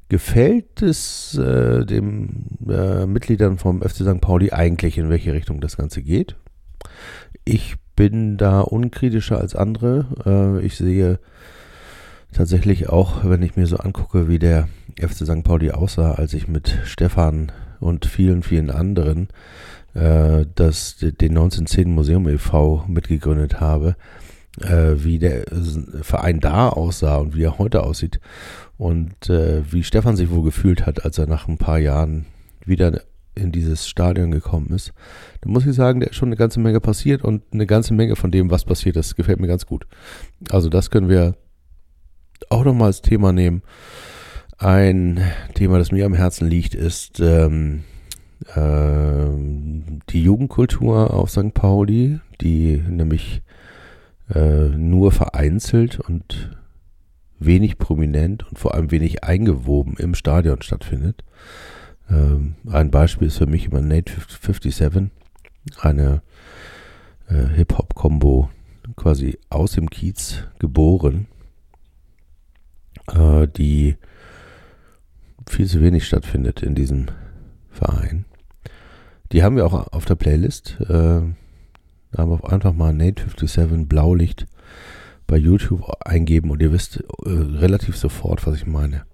gefällt 0.09 0.83
es 0.83 1.37
äh, 1.37 1.85
den 1.85 2.59
äh, 2.69 3.07
Mitgliedern 3.07 3.59
vom 3.59 3.81
FC 3.81 3.97
St. 3.99 4.21
Pauli 4.21 4.51
eigentlich, 4.51 4.99
in 4.99 5.09
welche 5.09 5.33
Richtung 5.33 5.61
das 5.61 5.77
Ganze 5.77 6.03
geht? 6.03 6.37
Ich 7.45 7.77
bin 7.97 8.37
da 8.37 8.61
unkritischer 8.61 9.39
als 9.39 9.57
andere. 9.57 10.59
Äh, 10.61 10.65
ich 10.65 10.77
sehe 10.77 11.19
tatsächlich 12.33 12.89
auch, 12.89 13.25
wenn 13.25 13.43
ich 13.43 13.57
mir 13.57 13.67
so 13.67 13.79
angucke, 13.79 14.29
wie 14.29 14.39
der 14.39 14.69
FC 15.01 15.27
St. 15.27 15.43
Pauli 15.43 15.71
aussah, 15.71 16.13
als 16.13 16.35
ich 16.35 16.47
mit 16.49 16.79
Stefan 16.85 17.51
und 17.81 18.07
vielen, 18.07 18.43
vielen 18.43 18.71
anderen 18.71 19.29
äh, 19.95 20.45
das, 20.55 20.97
den 20.99 21.31
1910 21.31 21.91
Museum 21.91 22.29
e.V. 22.29 22.85
mitgegründet 22.87 23.61
habe, 23.61 23.97
äh, 24.61 24.95
wie 24.97 25.19
der 25.19 25.45
Verein 26.03 26.41
da 26.41 26.69
aussah 26.69 27.17
und 27.17 27.35
wie 27.35 27.45
er 27.45 27.59
heute 27.59 27.83
aussieht 27.83 28.21
und 28.77 29.31
äh, 29.31 29.63
wie 29.71 29.85
Stefan 29.85 30.17
sich 30.17 30.31
wohl 30.31 30.45
gefühlt 30.45 30.87
hat, 30.87 31.05
als 31.05 31.19
er 31.19 31.27
nach 31.27 31.49
ein 31.49 31.59
paar 31.59 31.79
Jahren 31.79 32.27
wieder 32.65 33.01
in 33.37 33.53
dieses 33.53 33.89
Stadion 33.89 34.31
gekommen 34.31 34.71
ist, 34.75 34.93
dann 35.41 35.53
muss 35.53 35.67
ich 35.67 35.75
sagen, 35.75 36.01
da 36.01 36.07
ist 36.07 36.17
schon 36.17 36.29
eine 36.29 36.37
ganze 36.37 36.61
Menge 36.61 36.81
passiert 36.81 37.23
und 37.23 37.43
eine 37.53 37.67
ganze 37.67 37.95
Menge 37.95 38.17
von 38.17 38.31
dem, 38.31 38.51
was 38.51 38.65
passiert 38.65 38.97
ist, 38.97 39.17
gefällt 39.17 39.41
mir 39.41 39.47
ganz 39.47 39.67
gut. 39.67 39.87
Also 40.51 40.69
das 40.69 40.91
können 40.91 41.09
wir 41.09 41.35
auch 42.49 42.65
nochmal 42.65 42.89
als 42.89 43.03
Thema 43.03 43.33
nehmen. 43.33 43.63
Ein 44.59 45.21
Thema, 45.55 45.79
das 45.79 45.93
mir 45.93 46.07
am 46.07 46.15
Herzen 46.15 46.49
liegt, 46.49 46.75
ist 46.75 47.21
ähm, 47.21 47.85
ähm, 48.55 50.01
die 50.09 50.23
Jugendkultur 50.23 51.13
auf 51.13 51.31
St. 51.31 51.53
Pauli, 51.53 52.21
die 52.41 52.83
nämlich 52.89 53.43
äh, 54.35 54.69
nur 54.69 55.13
vereinzelt 55.13 56.01
und 56.01 56.57
wenig 57.39 57.79
prominent 57.79 58.49
und 58.49 58.59
vor 58.59 58.75
allem 58.75 58.91
wenig 58.91 59.25
eingewoben 59.25 59.97
im 59.99 60.15
Stadion 60.15 60.63
stattfindet. 60.63 61.23
Ähm, 62.11 62.55
ein 62.71 62.91
Beispiel 62.91 63.29
ist 63.29 63.39
für 63.39 63.47
mich 63.47 63.67
immer 63.67 63.81
Nate 63.81 64.13
57, 64.13 65.11
eine 65.81 66.23
äh, 67.29 67.47
Hip-Hop-Kombo 67.57 68.51
quasi 68.95 69.39
aus 69.51 69.73
dem 69.73 69.91
Kiez 69.91 70.45
geboren, 70.59 71.27
äh, 73.09 73.49
die 73.49 73.97
viel 75.49 75.67
zu 75.67 75.81
wenig 75.81 76.07
stattfindet 76.07 76.63
in 76.63 76.75
diesem 76.75 77.07
Verein. 77.71 78.25
Die 79.33 79.43
haben 79.43 79.57
wir 79.57 79.67
auch 79.67 79.93
auf 79.93 80.05
der 80.05 80.15
Playlist. 80.15 80.77
Äh, 80.81 80.87
da 82.13 82.19
haben 82.19 82.31
wir 82.31 82.53
einfach 82.53 82.73
mal 82.73 82.93
Nate 82.93 83.25
57 83.25 83.89
Blaulicht 83.89 84.47
bei 85.27 85.37
YouTube 85.37 85.91
eingeben 86.05 86.51
und 86.51 86.63
ihr 86.63 86.73
wisst 86.73 87.03
relativ 87.25 87.97
sofort, 87.97 88.47
was 88.47 88.57
ich 88.57 88.67
meine. 88.67 89.05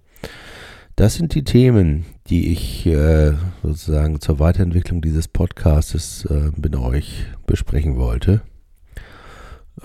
Das 0.95 1.15
sind 1.15 1.33
die 1.33 1.43
Themen, 1.43 2.05
die 2.27 2.51
ich 2.51 2.85
äh, 2.85 3.33
sozusagen 3.63 4.21
zur 4.21 4.39
Weiterentwicklung 4.39 5.01
dieses 5.01 5.27
Podcastes 5.27 6.25
äh, 6.25 6.51
mit 6.55 6.75
euch 6.75 7.25
besprechen 7.47 7.97
wollte. 7.97 8.41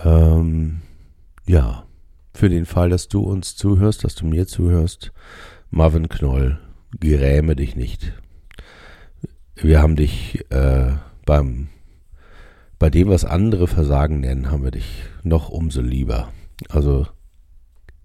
Ähm, 0.04 0.82
ja, 1.46 1.86
für 2.34 2.50
den 2.50 2.66
Fall, 2.66 2.90
dass 2.90 3.08
du 3.08 3.20
uns 3.20 3.56
zuhörst, 3.56 4.04
dass 4.04 4.16
du 4.16 4.26
mir 4.26 4.46
zuhörst, 4.46 5.12
Marvin 5.70 6.10
Knoll, 6.10 6.58
gräme 7.00 7.56
dich 7.56 7.74
nicht. 7.74 8.12
Wir 9.56 9.80
haben 9.80 9.96
dich 9.96 10.44
äh, 10.50 10.92
beim 11.24 11.68
bei 12.78 12.90
dem, 12.90 13.08
was 13.08 13.24
andere 13.24 13.66
Versagen 13.66 14.20
nennen, 14.20 14.52
haben 14.52 14.62
wir 14.62 14.70
dich 14.70 15.02
noch 15.24 15.48
umso 15.48 15.80
lieber. 15.80 16.32
Also 16.68 17.06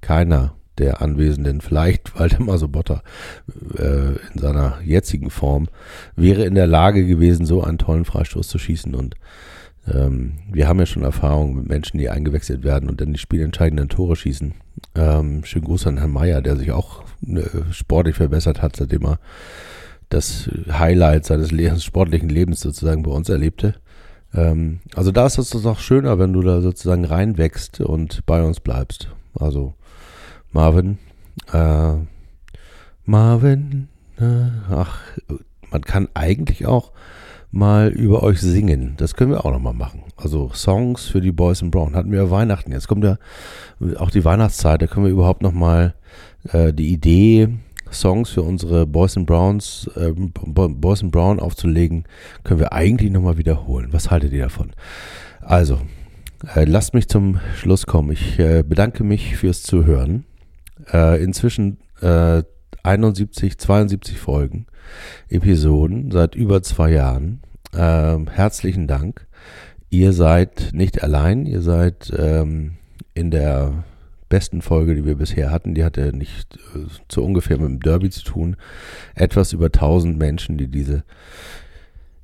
keiner 0.02 0.56
der 0.78 1.02
Anwesenden, 1.02 1.62
vielleicht 1.62 2.18
Waldemar 2.20 2.58
Sobotta 2.58 3.04
äh, 3.78 4.16
in 4.34 4.40
seiner 4.40 4.80
jetzigen 4.84 5.30
Form, 5.30 5.68
wäre 6.16 6.46
in 6.46 6.56
der 6.56 6.68
Lage 6.68 7.06
gewesen, 7.06 7.46
so 7.46 7.64
einen 7.64 7.78
tollen 7.78 8.06
Freistoß 8.06 8.48
zu 8.48 8.58
schießen. 8.58 8.96
Und 8.96 9.16
ähm, 9.92 10.34
wir 10.52 10.68
haben 10.68 10.80
ja 10.80 10.86
schon 10.86 11.04
Erfahrung 11.04 11.56
mit 11.56 11.68
Menschen, 11.68 11.98
die 11.98 12.10
eingewechselt 12.10 12.64
werden 12.64 12.90
und 12.90 13.02
dann 13.02 13.14
die 13.14 13.20
spielentscheidenden 13.20 13.90
Tore 13.90 14.16
schießen. 14.16 14.54
Ähm, 14.96 15.44
schönen 15.46 15.66
Gruß 15.66 15.88
an 15.88 15.98
Herrn 15.98 16.12
Meier, 16.12 16.42
der 16.42 16.56
sich 16.56 16.72
auch 16.72 17.04
äh, 17.28 17.42
sportlich 17.72 18.16
verbessert 18.16 18.62
hat, 18.62 18.76
seitdem 18.76 19.06
er 19.06 19.20
das 20.10 20.50
Highlight 20.72 21.26
seines 21.26 21.52
Lebens, 21.52 21.84
sportlichen 21.84 22.30
Lebens 22.30 22.62
sozusagen 22.62 23.04
bei 23.04 23.12
uns 23.12 23.30
erlebte. 23.30 23.76
Ähm, 24.34 24.80
also 24.96 25.12
da 25.12 25.26
ist 25.26 25.38
es 25.38 25.50
doch 25.50 25.80
schöner, 25.80 26.20
wenn 26.20 26.34
du 26.34 26.42
da 26.42 26.62
sozusagen 26.62 27.06
reinwächst 27.06 27.82
und 27.82 28.26
bei 28.26 28.44
uns 28.44 28.60
bleibst. 28.60 29.10
Also 29.34 29.74
Marvin, 30.54 30.98
äh, 31.52 31.94
Marvin, 33.06 33.90
äh, 34.20 34.50
ach, 34.72 35.02
man 35.72 35.82
kann 35.82 36.08
eigentlich 36.14 36.66
auch 36.66 36.92
mal 37.52 37.90
über 37.90 38.24
euch 38.24 38.40
singen. 38.40 38.94
Das 38.98 39.16
können 39.16 39.32
wir 39.32 39.46
auch 39.46 39.52
nochmal 39.52 39.74
machen. 39.74 40.04
Also 40.16 40.52
Songs 40.54 41.06
für 41.06 41.22
die 41.22 41.32
Boys 41.32 41.62
in 41.62 41.72
Brown. 41.72 41.96
Hatten 41.96 42.12
wir 42.12 42.24
ja 42.24 42.32
Weihnachten. 42.32 42.72
Jetzt 42.72 42.88
kommt 42.88 43.04
ja 43.04 43.18
auch 43.98 44.10
die 44.10 44.26
Weihnachtszeit. 44.26 44.82
Da 44.82 44.88
können 44.88 45.06
wir 45.06 45.12
überhaupt 45.12 45.42
nochmal 45.42 45.94
äh, 46.52 46.74
die 46.74 46.92
Idee 46.92 47.50
Songs 47.92 48.32
für 48.32 48.42
unsere 48.42 48.88
Boys 48.88 49.18
and 49.18 49.28
Browns, 49.28 49.90
äh, 49.96 50.12
Boys 50.16 51.04
and 51.04 51.12
Brown 51.12 51.40
aufzulegen, 51.40 52.06
können 52.44 52.60
wir 52.60 52.74
eigentlich 52.74 53.12
nochmal 53.12 53.38
wiederholen. 53.38 53.90
Was 53.92 54.10
haltet 54.10 54.34
ihr 54.34 54.44
davon? 54.44 54.72
Also, 55.42 55.80
äh, 56.56 56.66
lasst 56.66 56.94
mich 56.94 57.08
zum 57.08 57.40
Schluss 57.56 57.86
kommen. 57.86 58.12
Ich 58.12 58.40
äh, 58.40 58.64
bedanke 58.64 59.04
mich 59.04 59.36
fürs 59.38 59.64
Zuhören. 59.64 60.26
Äh, 60.92 61.24
inzwischen 61.24 61.78
71, 62.84 63.54
äh, 63.54 63.58
72 63.58 64.18
Folgen, 64.18 64.66
Episoden 65.30 66.12
seit 66.12 66.36
über 66.36 66.62
zwei 66.64 66.92
Jahren. 66.92 67.42
Ähm, 67.76 68.28
herzlichen 68.28 68.88
Dank. 68.88 69.26
Ihr 69.90 70.12
seid 70.14 70.72
nicht 70.74 71.04
allein, 71.04 71.46
ihr 71.46 71.62
seid 71.62 72.12
ähm, 72.18 72.74
in 73.14 73.32
der 73.32 73.84
besten 74.28 74.64
Folge, 74.64 74.96
die 74.96 75.06
wir 75.06 75.16
bisher 75.16 75.52
hatten. 75.52 75.76
Die 75.76 75.84
hatte 75.84 76.16
nicht 76.16 76.58
äh, 76.76 76.80
so 77.12 77.24
ungefähr 77.24 77.58
mit 77.58 77.68
dem 77.68 77.80
Derby 77.80 78.10
zu 78.10 78.24
tun. 78.24 78.56
Etwas 79.14 79.54
über 79.54 79.68
1000 79.68 80.18
Menschen, 80.18 80.58
die 80.58 80.68
diese 80.68 81.04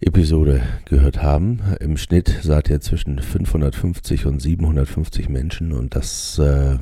Episode 0.01 0.61
gehört 0.85 1.21
haben. 1.21 1.59
Im 1.79 1.97
Schnitt 1.97 2.39
seid 2.41 2.69
ihr 2.69 2.81
zwischen 2.81 3.19
550 3.19 4.25
und 4.25 4.41
750 4.41 5.29
Menschen 5.29 5.73
und 5.73 5.95
das 5.95 6.39
äh, 6.39 6.77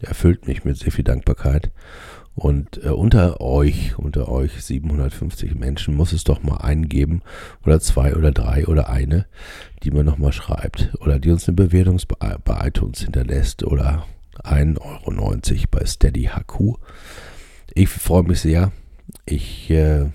erfüllt 0.00 0.46
mich 0.46 0.64
mit 0.64 0.76
sehr 0.76 0.92
viel 0.92 1.04
Dankbarkeit. 1.04 1.70
Und 2.34 2.84
äh, 2.84 2.88
unter 2.88 3.40
euch, 3.40 3.96
unter 3.96 4.28
euch 4.28 4.60
750 4.60 5.54
Menschen 5.54 5.94
muss 5.94 6.12
es 6.12 6.24
doch 6.24 6.42
mal 6.42 6.56
einen 6.56 6.88
geben 6.88 7.22
oder 7.64 7.78
zwei 7.78 8.16
oder 8.16 8.32
drei 8.32 8.66
oder 8.66 8.88
eine, 8.88 9.26
die 9.82 9.92
mir 9.92 10.02
nochmal 10.02 10.32
schreibt 10.32 10.92
oder 11.00 11.20
die 11.20 11.30
uns 11.30 11.46
eine 11.46 11.54
Bewertung 11.54 12.00
bei 12.44 12.66
iTunes 12.66 13.02
hinterlässt 13.02 13.62
oder 13.62 14.04
1,90 14.42 14.80
Euro 14.80 15.64
bei 15.70 15.84
Steady 15.86 16.24
HQ. 16.24 16.76
Ich 17.72 17.88
freue 17.88 18.24
mich 18.24 18.40
sehr. 18.40 18.72
Ich 19.26 19.70
äh, 19.70 20.06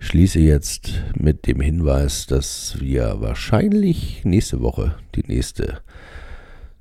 schließe 0.00 0.40
jetzt 0.40 1.02
mit 1.14 1.46
dem 1.46 1.60
Hinweis, 1.60 2.26
dass 2.26 2.80
wir 2.80 3.20
wahrscheinlich 3.20 4.24
nächste 4.24 4.60
Woche 4.60 4.96
die 5.14 5.24
nächste 5.26 5.82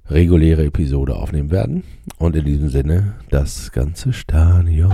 reguläre 0.09 0.65
Episode 0.65 1.15
aufnehmen 1.15 1.51
werden. 1.51 1.83
Und 2.17 2.35
in 2.35 2.45
diesem 2.45 2.69
Sinne 2.69 3.13
das 3.29 3.71
ganze 3.71 4.13
Stadion. 4.13 4.93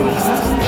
Pauli 0.00 0.59